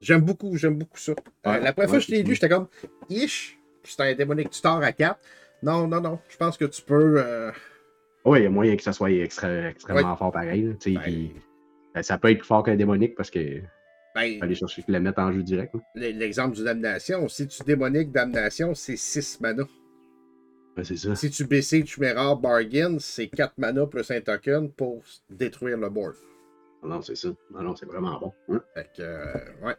[0.00, 1.12] J'aime beaucoup, j'aime beaucoup ça.
[1.46, 2.68] Euh, la première fois que je l'ai lu, j'étais comme,
[3.10, 5.20] ish, puis c'était un Demonic Star à 4.
[5.62, 7.16] Non, non, non, je pense que tu peux.
[7.22, 7.52] euh,
[8.24, 10.16] Oui, il y a moyen que ça soit extra- extrêmement Ouais.
[10.18, 10.62] fort pareil.
[10.62, 11.28] là, tu Ben.
[11.94, 13.60] ben, ça peut être plus fort qu'un démonique parce que
[14.14, 15.74] ben, aller chercher la mettre en jeu direct.
[15.96, 19.62] l- l'exemple du damnation, si tu démoniques damnation, c'est 6 mana.
[20.76, 21.14] Ouais, c'est ça.
[21.14, 26.14] Si tu baisses Chimera Bargain, c'est 4 mana plus un token pour détruire le board.
[26.82, 27.28] Non, c'est ça.
[27.50, 28.32] Non, non, c'est vraiment bon.
[28.50, 28.62] Hein?
[28.74, 29.74] Fait que, euh, ouais.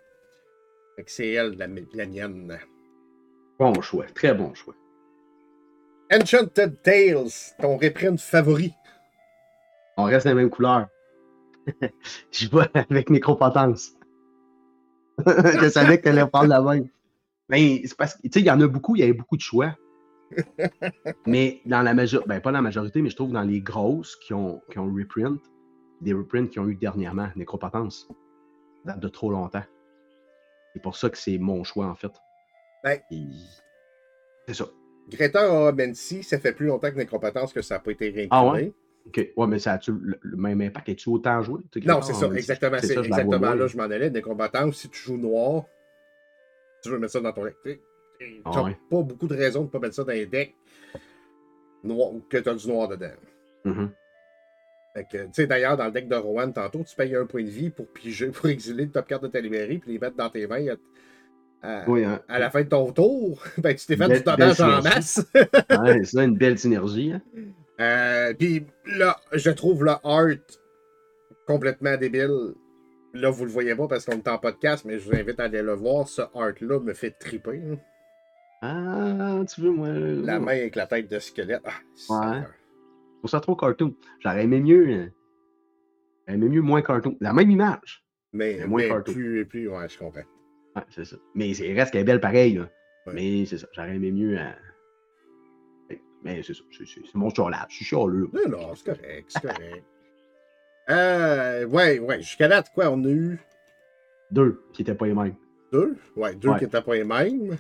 [0.96, 2.58] Fait que c'est elle, la, la mienne.
[3.58, 4.06] Bon choix.
[4.14, 4.76] Très bon choix.
[6.12, 8.74] Enchanted Tales, ton reprint favori.
[9.98, 10.88] On reste la même couleur.
[12.32, 13.94] Je vais avec Nécropotence.
[15.26, 16.90] je savais que tu allais prendre la même.
[17.50, 19.38] Mais c'est parce que, tu sais, il y en a beaucoup, il y avait beaucoup
[19.38, 19.76] de choix.
[21.28, 24.16] mais dans la majorité, ben pas dans la majorité, mais je trouve dans les grosses
[24.16, 25.40] qui ont, qui ont reprint,
[26.00, 28.08] des reprints qu'ils ont eu dernièrement, Nécropotence.
[28.86, 29.64] Ça date de trop longtemps.
[30.74, 32.12] C'est pour ça que c'est mon choix, en fait.
[32.84, 33.00] Ben.
[33.12, 33.28] Et-
[34.48, 34.66] C'est ça.
[35.12, 38.28] Greta Oramensi, ça fait plus longtemps que Nécropotence que ça n'a pas été réimprimé.
[38.32, 38.74] Ah ouais?
[39.08, 39.30] OK.
[39.36, 40.90] Ouais, mais ça a-tu le, même impact?
[40.90, 41.62] Es-tu autant joué?
[41.86, 42.78] Non, c'est ça, exactement.
[42.82, 44.10] C'est vois exactement là, je m'en allais.
[44.10, 45.66] Nécropotence, si tu joues noir,
[46.84, 47.56] tu veux mettre ça dans ton deck.
[47.64, 48.78] Tu Ah n'as ouais.
[48.90, 50.56] pas beaucoup de raisons de ne pas mettre ça dans les decks
[51.84, 53.12] noir, que tu as du noir dedans.
[53.66, 53.92] Mhm.
[55.10, 57.50] Que, tu sais, d'ailleurs, dans le deck de Rowan, tantôt, tu payes un point de
[57.50, 60.30] vie pour piger, pour exiler le top card de ta librairie, puis les mettre dans
[60.30, 60.76] tes mains
[61.62, 62.22] à, à- Oui, hein.
[62.28, 63.42] à la fin de ton tour.
[63.58, 65.26] Ben, tu t'es fait Belle- du dommage en masse.
[65.36, 67.14] Ouais, c'est ça, une belle synergie.
[67.14, 67.22] hein.
[67.80, 70.28] Euh, Puis là, je trouve le art
[71.48, 72.54] complètement débile.
[73.14, 75.44] Là, vous le voyez pas parce qu'on est en podcast, mais je vous invite à
[75.44, 76.08] aller le voir.
[76.08, 77.62] Ce art-là me fait triper.
[77.72, 77.78] hein.
[78.62, 79.90] Ah, tu veux, moi.
[79.90, 81.62] La main avec la tête de squelette.
[81.66, 82.52] Ah, Seigneur.
[83.24, 83.96] Je ça trop cartoon.
[84.20, 84.88] J'aurais aimé mieux.
[84.88, 85.06] euh,
[86.28, 87.18] J'aurais aimé mieux moins cartoon.
[87.20, 88.04] La même image.
[88.34, 89.14] Mais, Mais moins mais cartoon.
[89.14, 90.22] plus, plus, ouais, je comprends.
[90.76, 91.18] Ouais, c'est ça.
[91.36, 92.56] Mais c'est reste qu'elle est belle pareil.
[92.56, 92.70] Là.
[93.08, 93.14] Ouais.
[93.14, 93.68] Mais c'est ça.
[93.74, 94.38] J'aurais aimé mieux.
[94.40, 96.62] euh, Mais c'est ça.
[96.72, 97.66] C'est mon chiolage.
[97.70, 98.30] Je suis chialeux.
[98.34, 99.84] Non, non, c'est correct, c'est correct.
[100.90, 103.40] euh, ouais, ouais, jusqu'à date, quoi, on a eu
[104.32, 105.36] Deux qui étaient pas les mêmes.
[105.72, 105.96] deux?
[106.16, 106.60] Ouais, deux Ouais.
[106.60, 107.58] qui étaient pas les mêmes.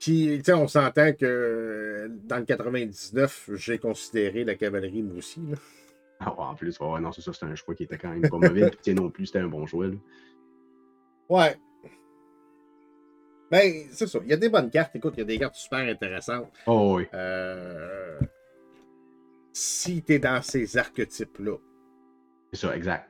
[0.00, 5.40] Puis, tu sais, on s'entend que dans le 99, j'ai considéré la cavalerie, moi aussi.
[5.48, 5.56] Là.
[6.20, 8.28] Ah, ouais, en plus, ouais, non, c'est ça, c'était un choix qui était quand même
[8.28, 8.70] pas mauvais.
[8.84, 9.86] Puis, non plus, c'était un bon choix.
[9.86, 9.94] Là.
[11.34, 11.56] Ouais.
[13.50, 14.18] Ben, c'est ça.
[14.22, 14.94] Il y a des bonnes cartes.
[14.96, 16.52] Écoute, il y a des cartes super intéressantes.
[16.66, 17.06] Oh, oui.
[17.14, 18.18] Euh,
[19.52, 21.56] Si tu es dans ces archétypes-là.
[22.52, 23.08] C'est ça, exact.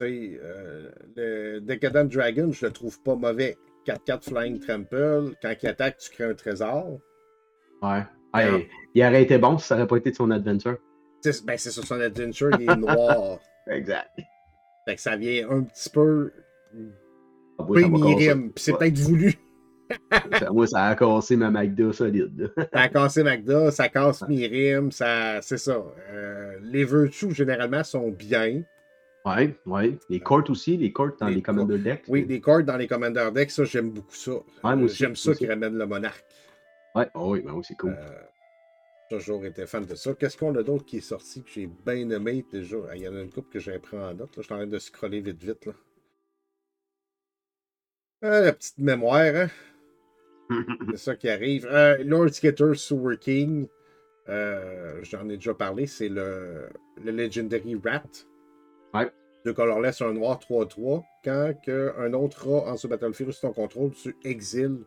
[0.00, 3.56] Sais, euh, le Decadent Dragon, je le trouve pas mauvais.
[3.86, 5.34] 4-4 Flying Trample.
[5.40, 6.98] Quand il attaque, tu crées un trésor.
[7.80, 8.02] Ouais.
[8.34, 10.78] Ouais, il aurait été bon si ça n'aurait pas été de son adventure.
[11.22, 13.38] C'est- Ben, c'est sur son adventure, il est noir.
[13.68, 14.10] Exact.
[14.86, 16.32] Fait que ça vient un petit peu
[17.58, 17.64] Ah.
[17.68, 18.52] Mirim.
[18.52, 18.78] Puis c'est Ouais.
[18.78, 19.34] peut-être voulu.
[20.50, 22.52] Moi, ça a cassé ma Magda solide.
[22.72, 25.84] Ça a cassé Magda, ça casse Mirim, ça, c'est ça.
[26.10, 28.62] Euh, les Virtues, généralement, sont bien.
[29.26, 29.98] Ouais, ouais.
[30.08, 32.04] Les courts aussi, les courts dans Les les, Commander decks.
[32.08, 34.32] Oui, des cartes dans les Commander decks, ça, j'aime beaucoup ça.
[34.62, 36.24] moi Euh, j'aime ça qui ramène le monarque.
[36.94, 37.90] Ouais, oh oui, ben oui, c'est cool.
[37.90, 38.10] Euh,
[39.18, 40.14] toujours été fan de ça.
[40.14, 42.76] Qu'est-ce qu'on a d'autre qui est sorti que j'ai bien aimé déjà?
[42.94, 44.36] Il y en a une couple que j'ai pris en note.
[44.36, 44.42] Là.
[44.42, 45.66] Je suis en train de scroller vite vite.
[45.66, 45.72] Là.
[48.22, 49.48] Ah, la petite mémoire, hein?
[50.90, 51.66] C'est ça qui arrive.
[51.66, 53.66] Euh, Lord Skitter Sewer King.
[54.28, 55.86] Euh, J'en ai déjà parlé.
[55.86, 56.68] C'est le,
[57.02, 58.02] le Legendary Rat.
[58.94, 59.10] Ouais.
[59.44, 61.02] De colorless, un noir 3-3.
[61.24, 64.84] Quand que un autre rat en ce battlefield sous ton contrôle, tu exiles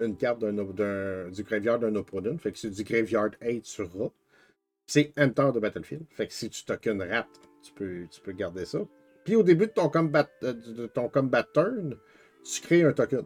[0.00, 2.36] une carte d'un, d'un- du graveyard d'un opponent.
[2.38, 4.10] Fait que c'est du graveyard 8 sur rat.
[4.86, 6.04] C'est Enter de Battlefield.
[6.10, 7.26] Fait que si tu token rat,
[7.62, 8.78] tu peux, tu peux garder ça.
[9.24, 11.96] Puis au début de ton combat, euh, de ton combat turn,
[12.44, 13.22] tu crées un token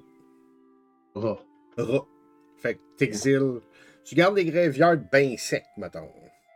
[1.17, 1.37] Ah,
[1.77, 2.07] rat.
[2.57, 3.61] Fait que t'exiles.
[4.05, 6.09] Tu gardes les graveyards bien secs, mettons.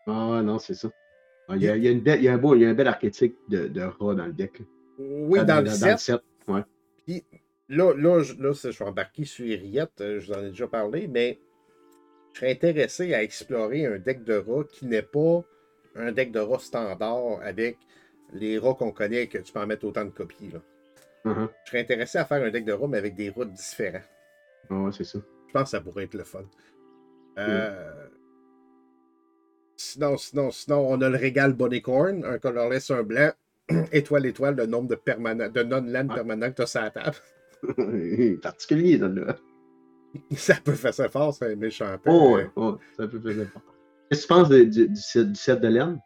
[0.06, 0.88] Ah, non, c'est ça.
[1.50, 2.64] Il y, a, il y a une belle- il y a un beau, il y
[2.64, 4.62] a un bel archétype de, de rat dans le deck.
[4.98, 5.98] Oui, Ah, dans, le set.
[5.98, 6.20] set.
[6.48, 6.62] Ouais.
[7.68, 10.66] Là, là, je, là, je suis embarqué sur Iriette, euh, je vous en ai déjà
[10.68, 11.40] parlé, mais
[12.32, 15.42] je serais intéressé à explorer un deck de rats qui n'est pas
[15.96, 17.78] un deck de rats standard avec
[18.32, 20.50] les rats qu'on connaît et que tu peux en mettre autant de copies.
[20.52, 20.60] Là.
[21.24, 21.48] Uh-huh.
[21.64, 24.02] Je serais intéressé à faire un deck de rats, mais avec des rats différents.
[24.68, 25.18] Ah, ouais, c'est ça.
[25.46, 26.44] Je pense que ça pourrait être le fun.
[27.38, 28.08] Euh,
[29.76, 33.32] Sinon, sinon, sinon, on a le régal Bonnicorn, un colorless, un blanc,
[33.92, 36.14] étoile, étoile, le nombre de, permanents, de non-land Ah.
[36.14, 37.16] permanents que tu as sur la table.
[38.42, 39.36] Particulier, celle-là.
[40.36, 41.96] Ça peut faire ça fort, c'est un méchant.
[42.02, 42.10] peu.
[42.10, 43.74] Oh, ouais, ouais, ça peut faire n'importe quoi.
[44.08, 45.98] Qu'est-ce que tu penses du, du set, du set de laine?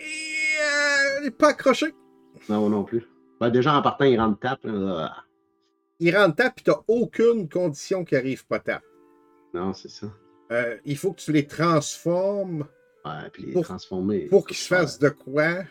[0.00, 1.94] Et, euh, il est pas accroché.
[2.48, 3.04] Non, non plus.
[3.40, 4.66] Ben, déjà, en partant, il rentre tape.
[6.00, 8.82] Il rentre tape, puis tu aucune condition qui arrive pas tape.
[9.52, 10.06] Non, c'est ça.
[10.52, 12.66] Euh, il faut que tu les transformes
[13.04, 14.26] Ouais, puis les Pour- transformer.
[14.28, 15.64] pour qu'ils se fassent de quoi?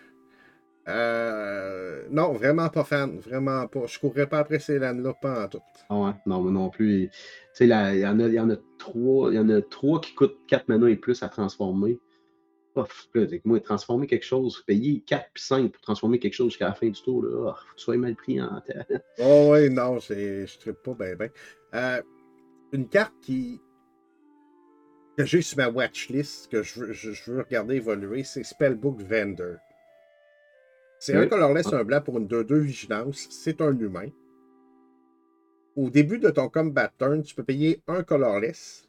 [0.87, 3.17] Euh, non, vraiment pas fan.
[3.19, 3.85] Vraiment pas.
[3.87, 5.61] Je courrais pas après ces lanes-là, pas en tout.
[5.89, 7.09] Ah ouais, non, moi non plus.
[7.09, 7.17] Tu
[7.53, 9.31] sais, il y, en a- il y en a trois.
[9.31, 11.99] Il y en a trois qui coûtent 4 mana et plus à transformer.
[12.75, 16.67] Là, avec moi, transformer quelque chose, payer 4 puis 5 pour transformer quelque chose jusqu'à
[16.69, 18.87] la fin du tour, là, oh, faut que tu sois mal pris en tête.
[19.19, 21.15] Oh oui, non, je ne pas bien.
[21.15, 21.29] Ben.
[21.75, 22.01] Euh,
[22.73, 23.61] une carte qui
[25.17, 29.01] que j'ai sur ma watchlist, que je veux, je, je veux regarder évoluer, c'est Spellbook
[29.01, 29.57] Vendor.
[31.05, 33.27] C'est un colorless, un blanc pour une 2-2 vigilance.
[33.29, 34.07] C'est un humain.
[35.75, 38.87] Au début de ton combat turn, tu peux payer un colorless.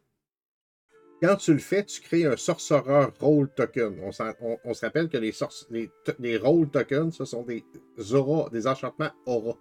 [1.20, 3.98] Quand tu le fais, tu crées un sorcerer roll token.
[4.02, 5.32] On, s'en- on- on se rappelle que les,
[6.20, 7.64] les, roll tokens, ce sont des
[8.12, 9.58] auras, des enchantements aura.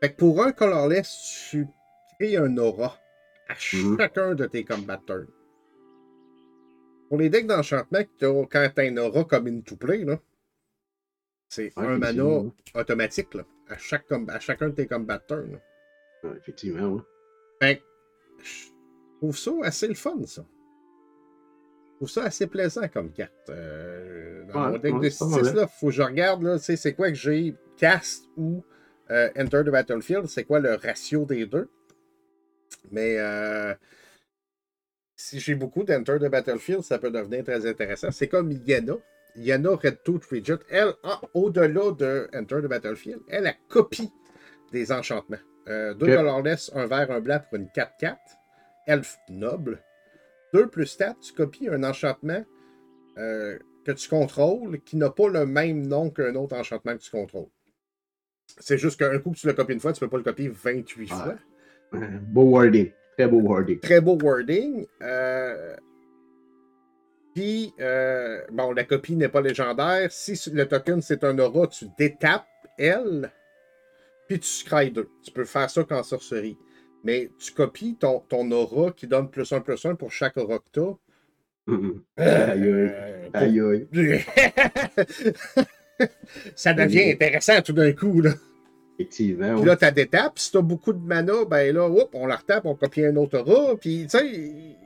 [0.00, 1.66] Fait que pour un colorless, tu
[2.20, 2.98] crées un aura
[3.48, 3.96] à Mhm.
[3.98, 5.26] chacun de tes combat turns.
[7.08, 10.20] Pour les decks d'enchantement, t'as- quand tu as un aura comme une to play, là,
[11.52, 15.22] c'est Ouais, un mana automatique là, à, chaque à chacun de tes combat.
[15.30, 17.02] Ouais, effectivement, ouais.
[17.60, 17.82] Fait que
[18.42, 18.68] je
[19.18, 20.46] trouve ça assez le fun, ça.
[20.46, 23.50] Je trouve ça assez plaisant comme carte.
[23.50, 25.52] Euh, dans mon deck de c'est pas 6 mauvais.
[25.52, 28.64] là, faut que je regarde, là, c'est quoi que j'ai cast ou
[29.10, 31.68] euh, enter the battlefield, c'est quoi le ratio des deux.
[32.90, 33.74] Mais euh,
[35.16, 38.10] si j'ai beaucoup d'enter the battlefield, ça peut devenir très intéressant.
[38.10, 38.96] C'est comme Yana.
[39.36, 44.10] Yana Red Tooth Regent, elle, en- au-delà de enter the battlefield, elle a copie
[44.72, 45.38] des enchantements.
[45.68, 48.16] Euh, deux colorless, un vert, un blanc pour une 4-4.
[48.86, 49.80] Elfe noble.
[50.52, 52.44] 2 plus stat, tu copies un enchantement
[53.18, 57.10] euh, que tu contrôles qui n'a pas le même nom qu'un autre enchantement que tu
[57.10, 57.48] contrôles.
[58.58, 60.48] C'est juste qu'un coup que tu le copies une fois, tu peux pas le copier
[60.48, 61.16] 28 Ouais.
[61.16, 61.36] fois.
[62.22, 62.90] Beau wording.
[63.16, 63.78] Très beau wording.
[63.80, 64.86] Très beau wording.
[65.02, 65.76] Euh,
[67.34, 70.10] Puis, euh, bon, la copie n'est pas légendaire.
[70.12, 72.46] Si le token c'est un aura, tu détapes
[72.78, 73.30] elle.
[74.28, 75.08] puis tu scry deux.
[75.22, 76.58] Tu peux faire ça qu'en sorcerie.
[77.04, 80.58] Mais tu copies ton, ton aura qui donne plus un plus un pour chaque aura
[80.58, 80.92] que t'as.
[81.68, 83.88] Euh, Aïe, aïe.
[86.54, 88.20] ça devient intéressant tout d'un coup.
[88.20, 88.32] Là.
[88.98, 89.56] Effectivement.
[89.56, 90.38] Puis là, tu as des tapes.
[90.38, 93.16] Si tu as beaucoup de mana, ben là, hop, on la retape, on copie un
[93.16, 93.76] autre aura.
[93.76, 94.76] Puis, tu sais,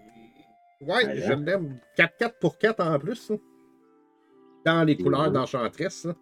[0.81, 1.43] ouais, Ouais, je hein.
[1.45, 1.79] l'aime.
[1.97, 3.31] 4-4 pour 4 en plus.
[3.31, 3.37] là.
[4.65, 5.33] Dans les couleurs Mhm.
[5.33, 6.05] d'Enchantress.
[6.07, 6.15] là.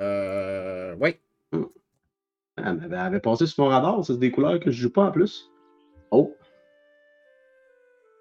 [0.00, 1.20] Euh, ouais.
[2.56, 5.04] Ah, mais elle avait passé sur mon radar, c'est des couleurs que je joue pas
[5.04, 5.50] en plus.
[6.10, 6.36] Oh,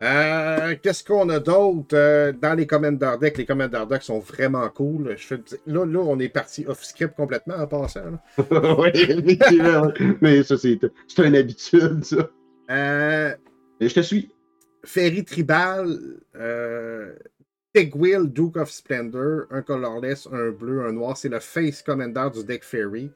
[0.04, 1.96] Euh, Qu'est-ce qu'on a d'autre?
[1.96, 3.38] Euh, dans les Commander Decks?
[3.38, 5.16] Les Commander Decks sont vraiment cool.
[5.16, 8.02] Je fais là, là, on est parti off-script complètement en passant.
[8.80, 9.92] oui, effectivement.
[10.22, 10.80] Mais ça, c'est
[11.20, 12.30] une habitude, ça.
[12.72, 13.36] Euh,
[13.80, 14.32] Mais je te suis.
[14.84, 17.16] Ferry Tribal, euh,
[17.74, 21.18] Duke of Splendor, un colorless, un bleu, un noir.
[21.18, 23.12] C'est le face commander du deck Ferry.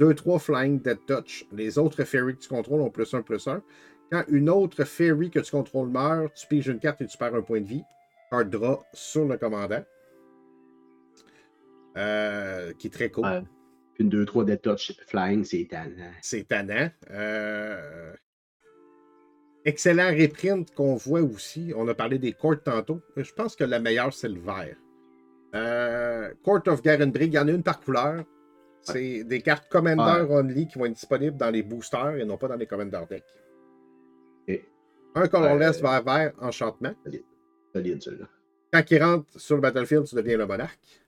[0.00, 1.46] 2-3 Flying Dead Touch.
[1.52, 3.62] Les autres Ferry que tu contrôles ont plus 1, plus 1.
[4.10, 7.34] Quand une autre Ferry que tu contrôles meurt, tu piges une carte et tu perds
[7.34, 7.82] un point de vie.
[8.30, 9.84] Card draw sur le commandant.
[11.96, 13.24] Euh, qui est très cool.
[13.24, 13.42] Ouais.
[13.98, 16.12] Une 2-3 Dead Touch Flying, c'est étonnant.
[16.20, 16.90] C'est tannant.
[17.10, 18.12] Euh,
[19.66, 21.72] Excellent reprint qu'on voit aussi.
[21.76, 23.02] On a parlé des courts tantôt.
[23.16, 24.76] Je pense que la meilleure, c'est le vert.
[25.54, 28.24] Euh, Court of Garenbrig, il y en a une par couleur.
[28.82, 32.46] C'est des cartes Commander only qui vont être disponibles dans les boosters et non pas
[32.46, 33.24] dans les Commander Deck.
[35.16, 36.94] Un colorless Euh, vert vert enchantement.
[37.72, 38.28] Solide, celui-là.
[38.72, 41.06] Quand il rentre sur le battlefield, tu deviens le monarque.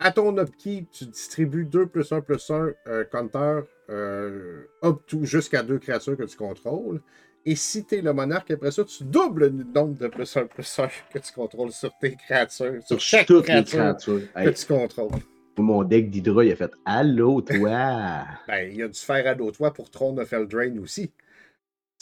[0.00, 3.60] À ton upkeep, tu distribues 2 plus 1 plus 1 euh, counter
[3.90, 7.00] euh, up to jusqu'à deux créatures que tu contrôles.
[7.46, 10.44] Et si tu es le monarque, après ça, tu doubles le nombre de plus 1
[10.46, 14.32] plus 1 que tu contrôles sur tes créatures, sur chaque toutes créature les créatures.
[14.34, 15.10] que Hey, tu contrôles.
[15.58, 18.24] mon deck d'Hydra, il a fait Allô, toi!
[18.46, 21.12] Ben, il y a du fer à dos toi pour Throne of Eldraine aussi.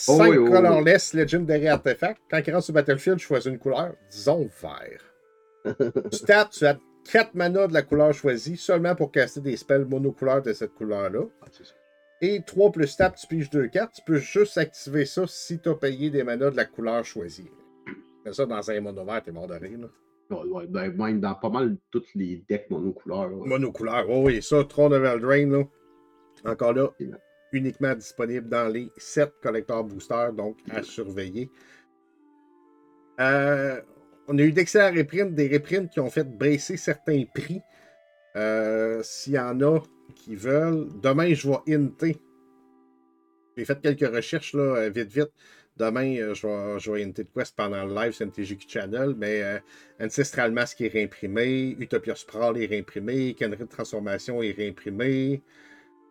[0.08, 0.50] Oh 5 oui, oui, oui.
[0.50, 2.20] colorless Legendary Artifact.
[2.30, 5.02] Quand il rentre sur le battlefield, je choisis une couleur, disons vert.
[6.12, 6.78] tu tapes, tu as
[7.10, 11.22] 4 mana de la couleur choisie seulement pour caster des spells monocouleurs de cette couleur-là.
[11.42, 11.46] Ah.
[12.20, 13.94] Et 3 plus tap, tu piges 2 cartes.
[13.94, 17.50] Tu peux juste activer ça si tu as payé des manas de la couleur choisie.
[18.24, 19.78] Fais ça dans un mono vert, t'es mort de rire.
[19.78, 19.88] Là.
[20.30, 23.30] Ouais, ouais, ben, même dans pas mal tous les decks monocouleurs.
[23.30, 23.36] là.
[23.46, 25.64] Monocouleur, oh oui, ça, Throne of Eldraine, là.
[26.44, 26.88] Encore là,
[27.52, 31.50] uniquement disponible dans les 7 collecteurs boosters, donc à surveiller.
[33.20, 33.80] Euh,
[34.28, 37.60] on a eu d'excellents reprints, des reprints qui ont fait baisser certains prix.
[38.36, 39.80] Euh, S'il y en a
[40.14, 42.16] qui veulent, demain je vais inter.
[43.56, 45.30] J'ai fait quelques recherches là, euh, vite vite.
[45.76, 49.14] Demain, euh, je vais, je vais inter de quest pendant le live sur MTGQ Channel,
[49.16, 49.58] mais euh,
[50.00, 55.40] Ancestral Mask est réimprimé, Utopia Sprawl est réimprimé, Kenrid Transformation est réimprimé.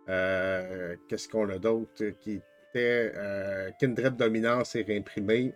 [0.08, 2.36] Euh, Qu'est-ce qu'on a d'autre qui
[2.72, 5.54] était euh, Kindred Dominance est réimprimé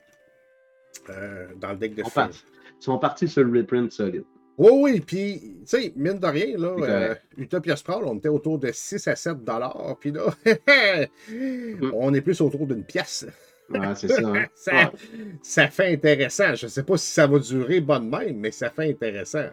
[1.57, 2.43] dans le deck de partis-
[2.79, 4.25] ils sont partis sur le reprint solide.
[4.57, 7.15] Oui, oui, puis, tu sais, mine de rien, là, euh.
[7.37, 10.25] Utopia Sprawl, on était autour de 6 à 7 dollars, puis là,
[11.93, 13.25] on est plus autour d'une pièce.
[13.69, 14.21] Ouais, c'est ça.
[14.27, 14.91] hein.
[15.41, 16.55] Ça, fait intéressant.
[16.55, 19.45] Je sais pas si ça va durer bonne même, mais ça fait intéressant.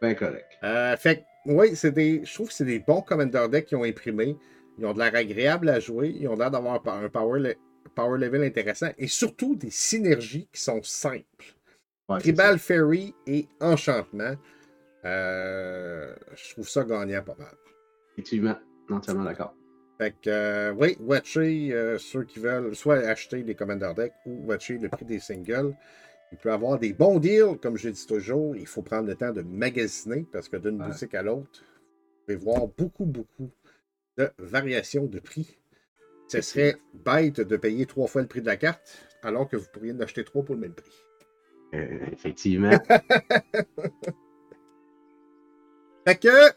[0.00, 0.46] Ben correct.
[0.64, 1.22] Euh, fait que,
[1.52, 4.36] oui, c'est des, je trouve que c'est des bons Commander Decks qui ont imprimé.
[4.78, 6.14] Ils ont de l'air agréable à jouer.
[6.18, 7.54] Ils ont l'air d'avoir un power, le-
[7.94, 11.54] power level intéressant et surtout des synergies qui sont simples.
[12.08, 14.34] Ouais, Tribal Fairy et Enchantement.
[15.04, 17.54] Euh, je trouve ça gagnant pas mal.
[18.12, 18.56] Effectivement,
[18.90, 19.54] entièrement d'accord.
[19.98, 24.46] Fait que, euh, oui, watcher euh, ceux qui veulent soit acheter des Commander Deck ou
[24.46, 25.74] watcher le prix des singles.
[26.32, 28.56] Il peut avoir des bons deals, comme je dis toujours.
[28.56, 30.88] Il faut prendre le temps de magasiner parce que d'une Ouais.
[30.88, 33.50] boutique à l'autre, vous pouvez voir beaucoup, beaucoup
[34.16, 35.58] de variations de prix.
[36.28, 39.66] Ce serait bête de payer trois fois le prix de la carte alors que vous
[39.72, 40.94] pourriez en acheter trois pour le même prix.
[41.74, 42.70] Euh, effectivement.
[46.06, 46.50] Fait que,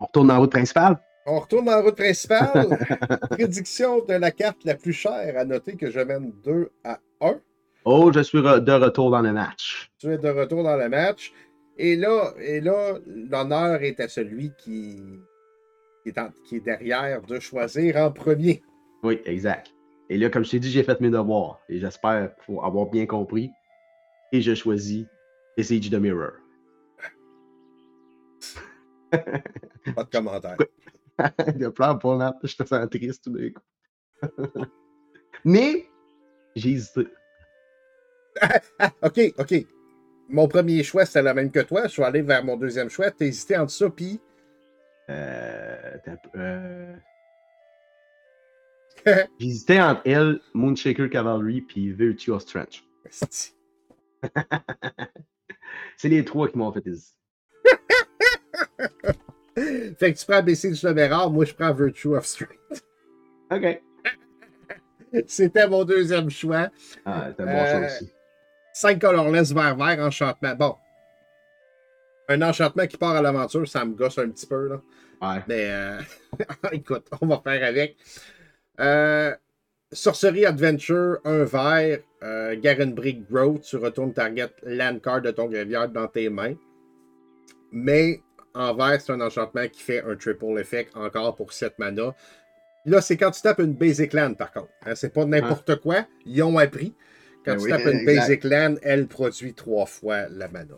[0.00, 0.98] On retourne en route principale?
[1.26, 2.78] On retourne en route principale.
[3.30, 5.36] Prédiction de la carte la plus chère.
[5.36, 7.40] À noter que je mène 2 à 1.
[7.84, 9.90] Oh, je suis de retour dans le match.
[9.98, 11.32] Tu es de retour dans le match.
[11.78, 15.00] Et là, et là l'honneur est à celui qui,
[16.02, 18.62] qui, est en- qui est derrière de choisir en premier.
[19.02, 19.72] Oui, exact.
[20.10, 21.60] Et là, comme je t'ai dit, j'ai fait mes devoirs.
[21.68, 22.32] Et j'espère
[22.62, 23.50] avoir bien compris.
[24.32, 25.06] Et je choisis
[25.58, 26.32] SAG de Mirror.
[29.10, 30.56] Pas de commentaire.
[31.56, 32.36] de pleure pas, Nat.
[32.42, 33.62] Je te sens triste tout d'un coup.
[35.44, 35.86] Mais,
[36.54, 37.06] j'ai hésité.
[39.02, 39.54] Ok, ok.
[40.28, 41.84] Mon premier choix, c'était le même que toi.
[41.84, 43.10] Je suis allé vers mon deuxième choix.
[43.10, 44.20] T'as hésité entre ça puis?
[45.08, 45.96] Euh,
[46.36, 46.96] euh...
[49.40, 52.84] J'hésitais entre elle, Moonshaker Cavalry, puis Virtuous Trench.
[55.96, 57.16] C'est les trois qui m'ont fait hésiter.
[59.98, 62.84] fait que tu prends BC du rare, moi je prends Virtue of Strength.
[63.50, 63.82] OK.
[65.26, 66.68] C'était mon deuxième choix.
[67.04, 68.12] Ah, c'était bon choix aussi.
[68.74, 70.54] 5 colorless vert vert, enchantement.
[70.54, 70.76] Bon.
[72.28, 74.68] Un enchantement qui part à l'aventure, ça me gosse un petit peu.
[74.68, 74.80] Là.
[75.20, 75.42] Ouais.
[75.48, 76.00] Mais euh...
[76.72, 77.96] écoute, on va faire avec.
[78.80, 79.34] Euh...
[79.90, 85.46] Sorcery Adventure, un vert, euh, Garen Brick Growth, tu retournes target land card de ton
[85.46, 86.54] graveyard dans tes mains.
[87.72, 88.20] Mais
[88.54, 92.14] en vert, c'est un enchantement qui fait un triple effect encore pour 7 mana.
[92.84, 94.68] Là, c'est quand tu tapes une basic land, par contre.
[94.84, 96.06] Hein, c'est pas n'importe quoi.
[96.26, 96.94] Ils ont appris.
[97.44, 100.74] Quand ben tu tapes une basic land, elle produit trois fois la mana.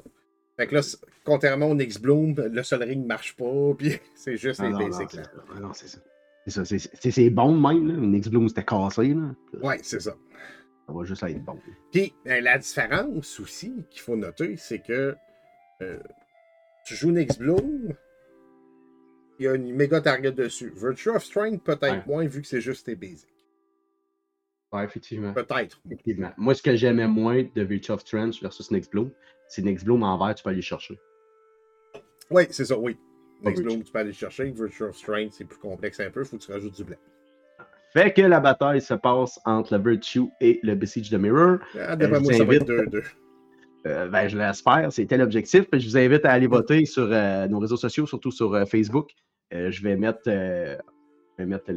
[0.56, 0.82] Fait que là,
[1.24, 5.22] contrairement au Nix Bloom, le Sol Ring marche pas, puis c'est juste les basic lands.
[5.60, 5.98] Non, c'est ça.
[5.98, 6.09] C'est ça.
[6.50, 7.88] C'est bon même.
[7.88, 7.94] Là.
[7.94, 9.14] Nix Bloom, c'était cassé.
[9.14, 9.34] Là.
[9.62, 10.14] Ouais, c'est ça.
[10.86, 11.58] Ça va juste être bon.
[11.92, 15.14] Puis ben, la différence aussi qu'il faut noter, c'est que
[15.82, 15.98] euh,
[16.84, 17.94] tu joues Nix Bloom,
[19.38, 20.72] il y a une méga target dessus.
[20.76, 23.28] Virtue of Strength, peut-être moins, vu que c'est juste tes basics.
[24.72, 25.32] Ouais, effectivement.
[25.32, 25.80] Peut-être.
[25.86, 26.30] Effectivement.
[26.36, 29.10] Moi, ce que j'aimais moins de Virtue of Strength versus Next Bloom,
[29.48, 30.98] c'est Next Bloom en vert, tu peux aller chercher.
[32.30, 32.96] Oui, c'est ça, oui.
[33.42, 34.50] Next Bloom, tu peux aller chercher.
[34.50, 36.96] Virtue of Strength, c'est plus complexe un peu, il faut que tu rajoutes du blanc.
[37.92, 41.58] Fait que la bataille se passe entre le Virtue et le Besiege de Mirror.
[41.74, 43.02] Ah, euh, moi, ça va être 2-2.
[43.86, 45.64] Euh, ben, je l'espère, c'était l'objectif.
[45.72, 49.10] Je vous invite à aller voter sur euh, nos réseaux sociaux, surtout sur euh, Facebook.
[49.50, 50.76] je vais mettre, je
[51.38, 51.72] vais mettre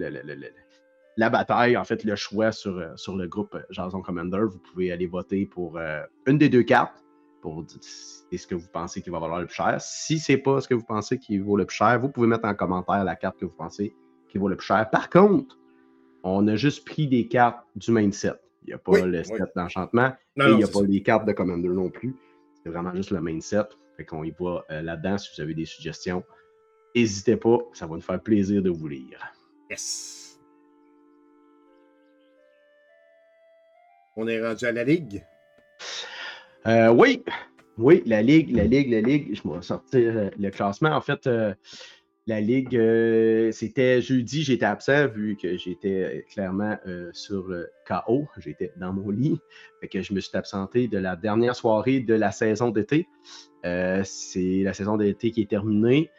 [1.15, 4.43] la bataille, en fait, le choix sur, sur le groupe Jason Commander.
[4.49, 5.79] Vous pouvez aller voter pour
[6.27, 7.02] une des deux cartes
[7.43, 9.75] pour c'est ce que vous pensez qui va valoir le plus cher.
[9.81, 12.25] Si ce n'est pas ce que vous pensez qui vaut le plus cher, vous pouvez
[12.25, 13.93] mettre en commentaire la carte que vous pensez
[14.29, 14.89] qui vaut le plus cher.
[14.89, 15.59] Par contre,
[16.23, 18.39] on a juste pris des cartes du main set.
[18.63, 21.33] Il n'y a pas le set d'enchantement et il n'y a pas les cartes de
[21.33, 22.15] Commander non plus.
[22.63, 23.67] C'est vraiment juste le main set.
[23.97, 26.23] Fait qu'on y voit euh, là-dedans si vous avez des suggestions.
[26.95, 29.19] N'hésitez pas, ça va nous faire plaisir de vous lire.
[29.69, 30.39] Yes.
[34.15, 35.25] On est rendu à la ligue?
[36.67, 37.23] Euh, oui,
[37.77, 39.35] oui, la ligue, la ligue, la ligue.
[39.35, 40.91] Je vais sortir euh, le classement.
[40.91, 41.27] En fait,
[42.25, 47.69] la Ligue, euh, c'était jeudi, j'étais absent vu que j'étais euh, clairement euh, sur le
[47.85, 48.29] KO.
[48.37, 49.39] J'étais dans mon lit.
[49.91, 53.09] Que je me suis absenté de la dernière soirée de la saison d'été.
[53.63, 56.09] c'est la saison d'été qui est terminée.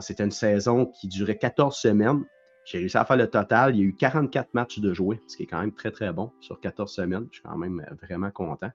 [0.00, 2.24] c'était une saison qui durait 14 semaines.
[2.64, 3.76] J'ai réussi à faire le total.
[3.76, 6.10] Il y a eu 44 matchs de jouer, ce qui est quand même très, très
[6.10, 7.26] bon sur 14 semaines.
[7.30, 8.70] Je suis quand même vraiment content.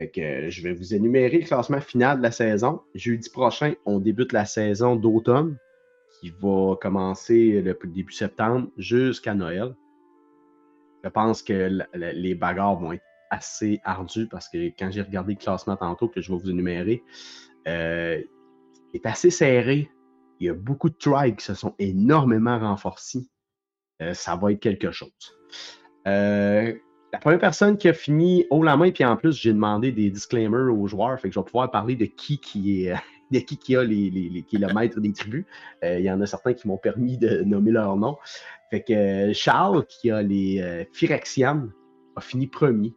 [0.00, 2.82] Euh, je vais vous énumérer le classement final de la saison.
[2.94, 5.56] Jeudi prochain, on débute la saison d'automne
[6.20, 9.74] qui va commencer le début septembre jusqu'à Noël.
[11.04, 15.38] Je pense que les bagarres vont être assez ardues parce que quand j'ai regardé le
[15.38, 17.02] classement tantôt que je vais vous énumérer,
[17.66, 18.22] euh,
[18.94, 19.90] est assez serré.
[20.40, 23.28] Il y a beaucoup de tribes qui se sont énormément renforcés.
[24.00, 25.36] Euh, ça va être quelque chose.
[26.06, 26.74] Euh,
[27.12, 30.10] la première personne qui a fini haut la main, puis en plus, j'ai demandé des
[30.10, 32.94] disclaimers aux joueurs, fait que je vais pouvoir parler de qui qui est.
[33.30, 35.44] de qui qui a les, qui est le maître des tribus.
[35.84, 38.16] Euh, il y en a certains qui m'ont permis de nommer leur nom.
[38.70, 41.68] Fait que euh, Charles, qui a les euh, Phyrexian,
[42.16, 42.94] a fini premier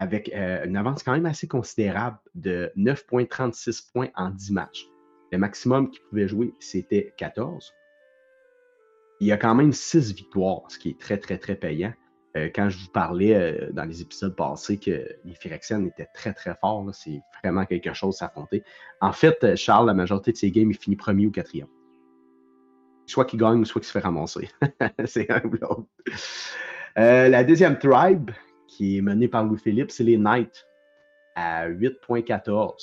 [0.00, 4.86] avec une avance quand même assez considérable de 9,36 points en 10 matchs.
[5.32, 7.74] Le maximum qu'il pouvait jouer, c'était 14.
[9.18, 11.92] Il a quand même 6 victoires, ce qui est très, très, très payant.
[12.36, 16.34] Euh, quand je vous parlais euh, dans les épisodes passés que les Phyrexians étaient très
[16.34, 18.62] très forts, c'est vraiment quelque chose à affronter.
[19.00, 21.68] En fait, euh, Charles, la majorité de ses games, il finit premier ou quatrième.
[23.06, 24.50] Soit qu'il gagne, soit qu'il se fait ramasser.
[25.06, 25.86] c'est un ou l'autre.
[26.96, 28.30] la deuxième tribe,
[28.66, 30.66] qui est menée par Louis-Philippe, c'est les Knights
[31.34, 32.74] à 8.14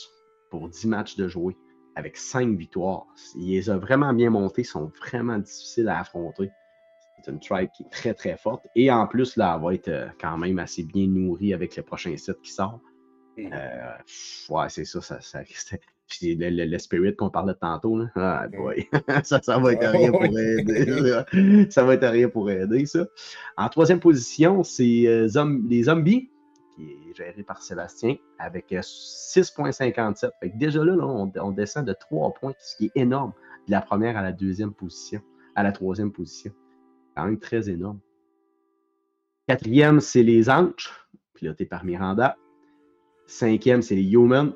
[0.49, 1.55] pour 10 matchs de jouer
[1.95, 3.05] avec 5 victoires.
[3.35, 6.49] Il les a vraiment bien montés, sont vraiment difficiles à affronter.
[7.25, 8.67] C'est une tribe qui est très, très forte.
[8.75, 11.81] Et en plus, là, elle va être euh, quand même assez bien nourrie avec le
[11.81, 12.79] prochain set qui sort.
[13.35, 13.49] Mm.
[13.51, 13.91] Euh,
[14.49, 15.01] ouais, c'est ça.
[15.01, 15.39] ça, ça
[16.21, 18.11] le, le, spirit qu'on parlait tantôt, là.
[18.15, 18.55] Ah, mm.
[18.55, 18.87] boy.
[19.23, 21.67] ça, ça va être rien pour aider.
[21.71, 23.07] ça va être rien pour aider, ça.
[23.57, 25.27] En troisième position, c'est euh,
[25.67, 26.29] les zombies,
[26.75, 30.29] qui est géré par Sébastien, avec 6,57.
[30.57, 33.33] déjà là, on, on, descend de 3 points, ce qui est énorme,
[33.67, 35.21] de la première à la deuxième position,
[35.55, 36.53] à la troisième position
[37.15, 37.99] quand même très énorme.
[39.47, 40.91] Quatrième, c'est les Anches,
[41.33, 42.37] piloté par Miranda.
[43.27, 44.53] Cinquième, c'est les Humans,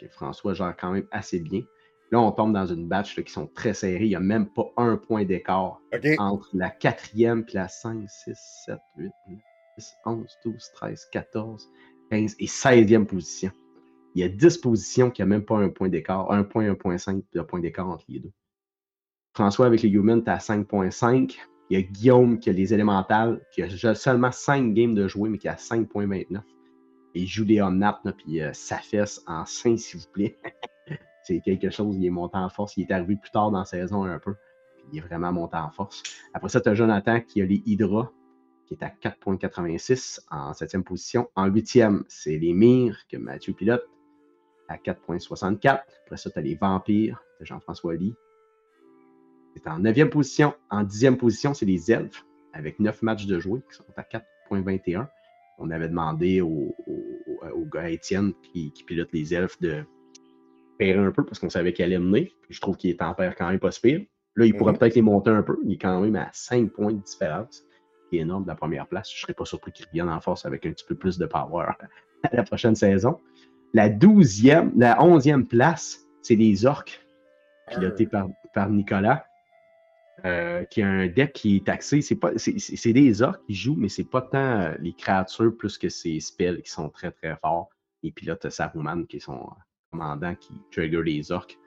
[0.00, 1.62] que François gère quand même assez bien.
[2.10, 4.04] Là, on tombe dans une batch qui sont très serrées.
[4.04, 5.80] Il n'y a même pas un point d'écart
[6.18, 8.34] entre la quatrième et la 5, 6,
[8.66, 9.38] 7, 8, 9,
[9.78, 11.70] 10, 11, 12, 13, 14,
[12.10, 13.50] 15 et 16e position.
[14.14, 17.24] Il y a 10 positions qui n'ont même pas un point d'écart, un point, 1.5
[17.32, 18.32] de point d'écart entre les deux.
[19.32, 21.36] François avec les Humans, tu à 5.5.
[21.70, 25.30] Il y a Guillaume qui a les élémentales, qui a seulement 5 games de jouer,
[25.30, 26.40] mais qui a 5.29.
[27.14, 30.36] Et il joue des Omnat, puis euh, sa fesse en 5, s'il vous plaît.
[31.24, 32.76] c'est quelque chose, il est monté en force.
[32.76, 34.34] Il est arrivé plus tard dans la saison un peu.
[34.76, 36.02] Puis il est vraiment monté en force.
[36.34, 38.12] Après ça, tu as Jonathan qui a les Hydra,
[38.66, 41.28] qui est à 4.86 en 7e position.
[41.34, 43.88] En 8e, c'est les Mires que Mathieu pilote
[44.68, 45.82] à 4.64.
[46.04, 48.14] Après ça, tu as les Vampires de Jean-François Lee.
[49.54, 50.54] C'est en 9e position.
[50.70, 55.06] En 10e position, c'est les Elfes avec 9 matchs de jouer qui sont à 4.21
[55.58, 56.74] on avait demandé au,
[57.72, 59.84] gars Étienne qui, pilote les elfes de
[60.78, 62.32] perdre un peu parce qu'on savait qu'elle allait mener.
[62.50, 64.02] je trouve qu'il est en père quand même pas pire.
[64.36, 64.78] Là, il pourrait mhm.
[64.78, 65.56] peut-être les monter un peu.
[65.64, 67.64] Il est quand même à 5 points de différence,
[68.10, 69.08] qui est énorme de la première place.
[69.10, 71.26] Je ne serais pas surpris qu'il revienne en force avec un petit peu plus de
[71.26, 71.66] power
[72.24, 73.20] à la prochaine saison.
[73.72, 77.04] La 12e, la 11e place, c'est les orques,
[77.68, 79.24] pilotés par, par Nicolas.
[80.24, 82.00] Euh, qui a un deck qui est taxé.
[82.00, 86.18] C'est, des orques qui jouent, mais c'est pas tant euh, les créatures plus que ces
[86.18, 87.68] spells qui sont très très forts.
[88.02, 89.60] Les pilotes Saruman qui sont euh,
[89.90, 91.58] commandants qui trigger les orques.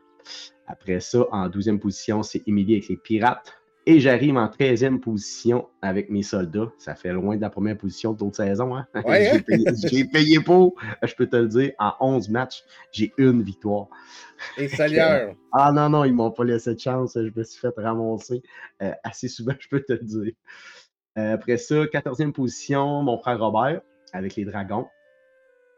[0.66, 3.54] Après ça, en 12e position, c'est Emily avec les pirates.
[3.90, 6.70] Et j'arrive en 13e position avec mes soldats.
[6.78, 8.76] Ça fait loin de la première position d'autres saisons.
[8.76, 8.86] Hein?
[9.06, 9.42] Ouais,
[9.90, 13.88] j'ai, payé, pour, je peux te le dire, en 11 matchs, j'ai une victoire.
[14.58, 15.36] Et Salière.
[15.54, 17.14] ah non, non, ils m'ont pas laissé de chance.
[17.16, 18.44] Je me suis fait ramasser
[18.82, 20.34] euh, assez souvent, je peux te le dire.
[21.18, 23.80] Euh, après ça, 14e position, mon frère Robert
[24.12, 24.88] avec les dragons.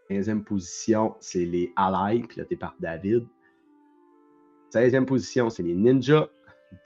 [0.09, 3.27] 15e position, c'est les Allies, pilotés par David.
[4.73, 6.27] 16e position, c'est les Ninjas.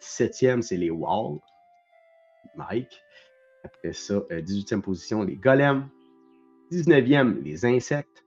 [0.02, 1.40] 17e, c'est les Walls.
[2.56, 3.02] Mike.
[3.64, 5.90] Après ça, 18e euh, position, les Golems.
[6.72, 8.23] 19e, les Insectes.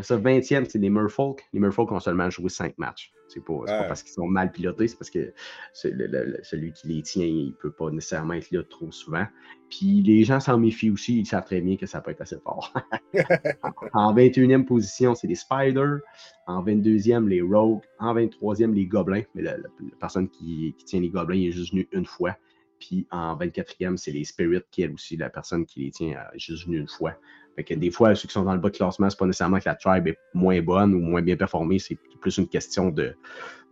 [0.00, 1.44] Ça, 20e, c'est les Merfolk.
[1.52, 3.12] Les Merfolk ont seulement joué 5 matchs.
[3.26, 5.34] C'est pas, pas, parce qu'ils sont mal pilotés, c'est parce que
[5.72, 9.26] celui qui les tient, il ne peut pas nécessairement être là trop souvent.
[9.68, 12.38] Puis les gens s'en méfient aussi, ils savent très bien que ça peut être assez
[12.38, 12.72] fort.
[13.92, 15.98] en 21e position, c'est les Spiders.
[16.46, 17.82] En 22e, les Rogues.
[17.98, 19.24] En 23e, les Gobelins.
[19.34, 19.56] Mais la,
[20.00, 22.36] personne qui, tient les Gobelins est juste venue une fois.
[22.78, 26.38] Puis en 24e, c'est les Spirits, qui est aussi la personne qui les tient est
[26.38, 27.16] juste venue une fois.
[27.58, 29.58] Fait que des fois, ceux qui sont dans le bas de classement, c'est pas nécessairement
[29.58, 33.16] que la tribe est moins bonne ou moins bien performée, c'est plus une question de,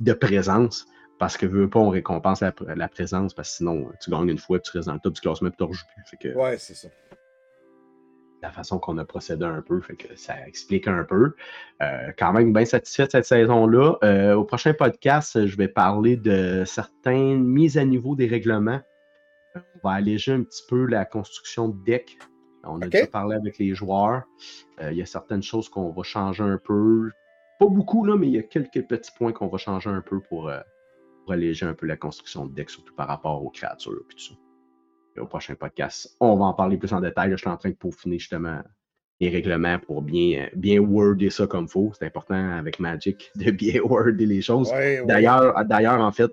[0.00, 0.88] de présence.
[1.20, 4.58] Parce que veux pas, on récompense la, présence, parce que sinon, tu gagnes une fois,
[4.58, 6.18] tu restes dans le top du classement, et tu ne rejoues plus.
[6.18, 6.88] que, ouais, c'est ça.
[8.42, 11.34] La façon qu'on a procédé un peu, fait que ça explique un peu.
[11.80, 13.98] Euh, quand même bien satisfait de cette saison-là.
[14.02, 18.80] Euh, au prochain podcast, je vais parler de certaines mises à niveau des règlements.
[19.54, 22.18] On va alléger un petit peu la construction de deck
[22.68, 24.22] on a déjà parlé avec les joueurs.
[24.80, 27.10] Euh, il y a certaines choses qu'on va changer un peu.
[27.58, 30.20] Pas beaucoup, là, mais il y a quelques petits points qu'on va changer un peu
[30.20, 30.60] pour, euh,
[31.28, 35.20] alléger un peu la construction de deck, surtout par rapport aux créatures et tout ça.
[35.20, 37.32] au prochain podcast, on va en parler plus en détail.
[37.32, 38.60] je suis en train de peaufiner justement
[39.20, 41.92] les règlements pour bien, bien worder ça comme il faut.
[41.98, 44.70] C'est important avec Magic de bien worder les choses.
[45.06, 46.30] D'ailleurs, d'ailleurs, en fait,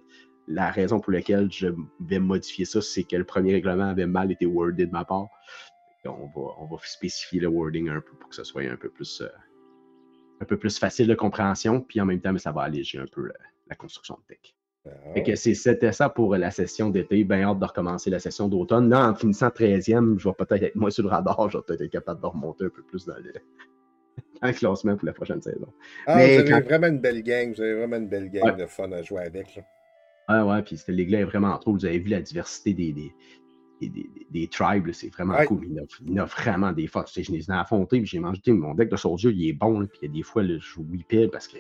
[0.48, 1.68] la raison pour laquelle je
[2.02, 5.30] vais modifier ça, c'est que le premier règlement avait mal été wordé de ma part
[6.10, 9.30] on va, spécifier le wording un peu pour que ce soit un peu plus, euh,
[10.42, 13.28] un peu plus facile de compréhension, puis en même temps, ça va alléger un peu
[13.68, 14.56] la, construction de tech.
[14.86, 15.36] Ah.
[15.36, 17.24] c'était ça pour la session d'été.
[17.24, 18.88] Bien hâte de recommencer la session d'automne.
[18.90, 21.50] Là, en finissant 13e, je vais peut-être être moins sur le radar.
[21.50, 25.14] Je vais peut-être être capable de remonter un peu plus dans le, classement pour la
[25.14, 25.74] prochaine saison.
[26.06, 27.52] Ah, Mais vous avez vraiment une belle gang.
[27.52, 29.56] Vous avez vraiment une belle gang de fun à jouer avec.
[29.56, 29.64] Là.
[30.30, 31.74] Ouais, ouais, puis gars est vraiment trop.
[31.74, 33.14] Vous avez vu la diversité des, des,
[34.48, 35.68] tribes, c'est vraiment cool.
[36.06, 37.20] Il a, vraiment des forces.
[37.20, 38.42] Je les ai affrontés, puis j'ai mangé.
[38.48, 41.28] Mon deck de soldier, il est bon, puis il y a des fois, je whippais
[41.28, 41.58] parce que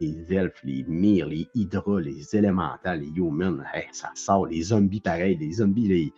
[0.00, 3.58] les elfes, les mires, les hydras, les élémentales, les humans,
[3.92, 4.46] ça sort.
[4.46, 5.36] Les zombies, pareil.
[5.38, 6.12] Les zombies,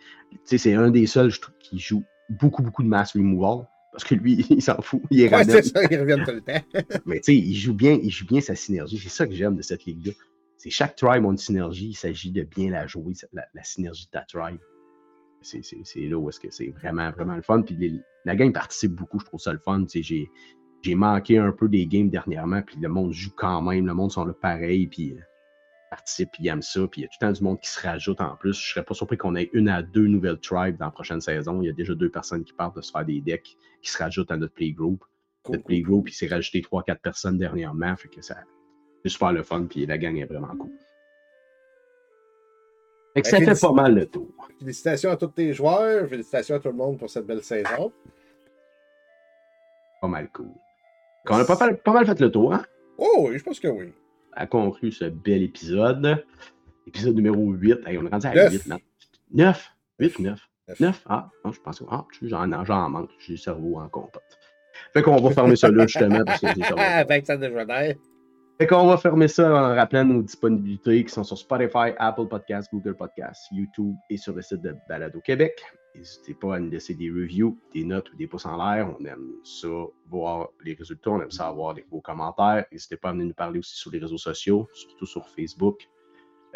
[0.45, 3.67] c'est un des seuls, je trouve, qui joue beaucoup, beaucoup de mass removal.
[3.91, 5.01] Parce que lui, il s'en fout.
[5.09, 6.61] Il est c'est ça, il revient tout le temps.
[7.05, 8.97] Mais tu sais, il joue bien, il joue bien sa synergie.
[8.97, 10.13] C'est ça que j'aime de cette ligue-là.
[10.57, 11.89] C'est chaque tribe a une synergie.
[11.89, 14.59] Il s'agit de bien la jouer, la, la synergie de ta tribe
[15.41, 17.61] c'est là où est-ce que c'est vraiment, vraiment le fun.
[17.61, 19.85] Puis la game participe beaucoup, je trouve ça le fun.
[20.81, 24.11] J'ai manqué un peu des games dernièrement, puis le monde joue quand même, le monde
[24.11, 25.21] sont là pareil, puis euh,
[25.89, 27.81] participe, puis aime ça, puis il y a tout le temps du monde qui se
[27.81, 28.53] rajoute en plus.
[28.53, 31.61] Je serais pas surpris qu'on ait une à deux nouvelles tribes dans la prochaine saison.
[31.61, 33.97] Il y a déjà deux personnes qui partent de se faire des decks qui se
[33.97, 35.03] rajoutent à notre playgroup.
[35.49, 38.37] Notre playgroup, il s'est rajouté trois, quatre personnes dernièrement, fait que ça,
[39.03, 40.71] C'est super le fun, puis la gang est vraiment cool.
[43.13, 44.27] Fait que ça fait pas mal le tour.
[44.59, 47.91] Félicitations à tous tes joueurs, félicitations à tout le monde pour cette belle saison.
[50.01, 50.49] Pas mal cool.
[51.29, 52.65] On a pas, mal- pas mal fait le tour, hein?
[52.97, 53.93] Oh, oui, je pense que oui.
[54.33, 56.23] a conclu ce bel épisode.
[56.87, 57.79] Épisode numéro 8.
[57.85, 58.51] Hey, on est rendu à Neuf.
[58.51, 58.85] 8 maintenant.
[59.31, 59.71] 9?
[59.99, 60.49] 8 ou 9?
[60.67, 60.79] Neuf.
[60.79, 61.03] 9?
[61.07, 63.09] Ah, non, je pense que ah, tu j'en j'en manque.
[63.19, 64.23] J'ai le cerveau en compote.
[64.93, 66.47] Fait qu'on va fermer ça là, justement, parce que.
[66.77, 67.37] Ah, avec ça.
[68.59, 72.69] Fait qu'on va fermer ça en rappelant nos disponibilités qui sont sur Spotify, Apple Podcasts,
[72.73, 75.63] Google Podcasts, YouTube et sur le site de Balado Québec.
[75.95, 78.93] N'hésitez pas à nous laisser des reviews, des notes ou des pouces en l'air.
[78.99, 79.69] On aime ça,
[80.09, 81.11] voir les résultats.
[81.11, 82.65] On aime ça avoir des, vos commentaires.
[82.69, 85.87] N'hésitez pas à venir nous parler aussi sur les réseaux sociaux, surtout sur Facebook.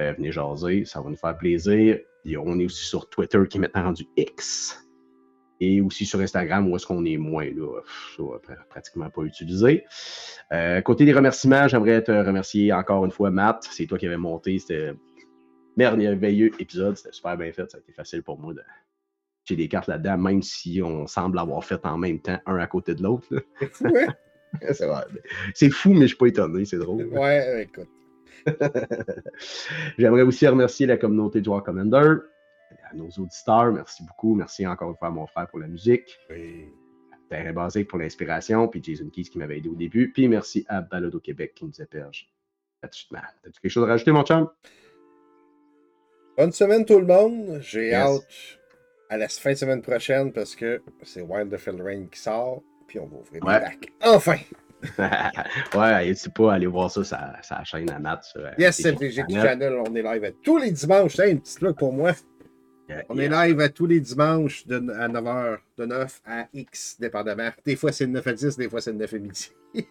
[0.02, 2.00] Euh, venez jaser, ça va nous faire plaisir.
[2.26, 4.86] On est aussi sur Twitter qui est maintenant rendu X.
[5.60, 7.82] Et aussi sur Instagram où est-ce qu'on est moins là,
[8.18, 9.86] ça, pr- pratiquement pas utilisé.
[10.52, 13.68] Euh, côté des remerciements, j'aimerais te remercier encore une fois, Matt.
[13.72, 14.96] C'est toi qui avais monté ce
[15.78, 16.98] merveilleux épisode.
[16.98, 17.70] C'était super bien fait.
[17.72, 18.62] Ça a été facile pour moi de.
[19.46, 22.68] J'ai des cartes là-dedans, même si on semble avoir fait en même temps, un à
[22.68, 23.28] côté de l'autre.
[23.60, 24.08] C'est fou, hein?
[25.54, 27.06] C'est fou, mais je suis pas étonné, c'est drôle.
[27.08, 27.90] Ouais, écoute.
[29.98, 32.18] J'aimerais aussi remercier la communauté de joueurs Commander,
[32.94, 34.36] à nos auditeurs, merci beaucoup.
[34.36, 36.70] Merci encore une fois à mon frère pour la musique, Oui.
[37.30, 40.82] Terrain Basique pour l'inspiration, puis Jason Keys qui m'avait aidé au début, puis merci à
[40.82, 42.30] Balado Québec qui nous héberge.
[42.82, 43.08] T'as-tu
[43.62, 44.50] quelque chose à rajouter, mon chum?
[46.38, 47.60] Bonne semaine tout le monde.
[47.62, 47.96] J'ai Yes.
[47.96, 48.60] hâte
[49.10, 52.62] à la fin de semaine prochaine parce que c'est Wild of Rain qui sort.
[52.88, 53.60] Puis on va ouvrir Ouais.
[53.60, 53.88] bacs.
[54.04, 54.38] Enfin!
[55.78, 58.26] ouais, n'hésitez pas à aller voir ça, ça, ça chaîne à Matt.
[58.26, 58.96] sur, euh, Yes, c'est
[59.30, 59.82] channel.
[59.88, 61.16] On est live tous les dimanches.
[61.16, 62.12] C'est un petit truc pour moi.
[63.10, 67.50] On est live à tous les dimanches de, à 9h, de 9 à X, dépendamment.
[67.66, 69.52] Des fois, c'est de 9 à 10, des fois, c'est de 9 à midi.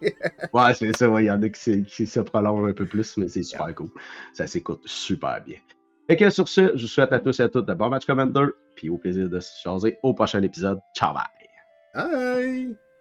[0.53, 3.29] Ouais, c'est ça, ouais, il y en a qui, se prolongent un peu plus, mais
[3.29, 3.89] c'est super cool.
[4.33, 5.57] Ça s'écoute super bien.
[6.09, 8.07] Fait que sur ce, je vous souhaite à tous et à toutes de bons matchs
[8.07, 8.47] Commander,
[8.77, 10.79] puis au plaisir de se jaser au prochain épisode.
[10.97, 11.25] Ciao, bye!
[11.95, 12.91] Bye!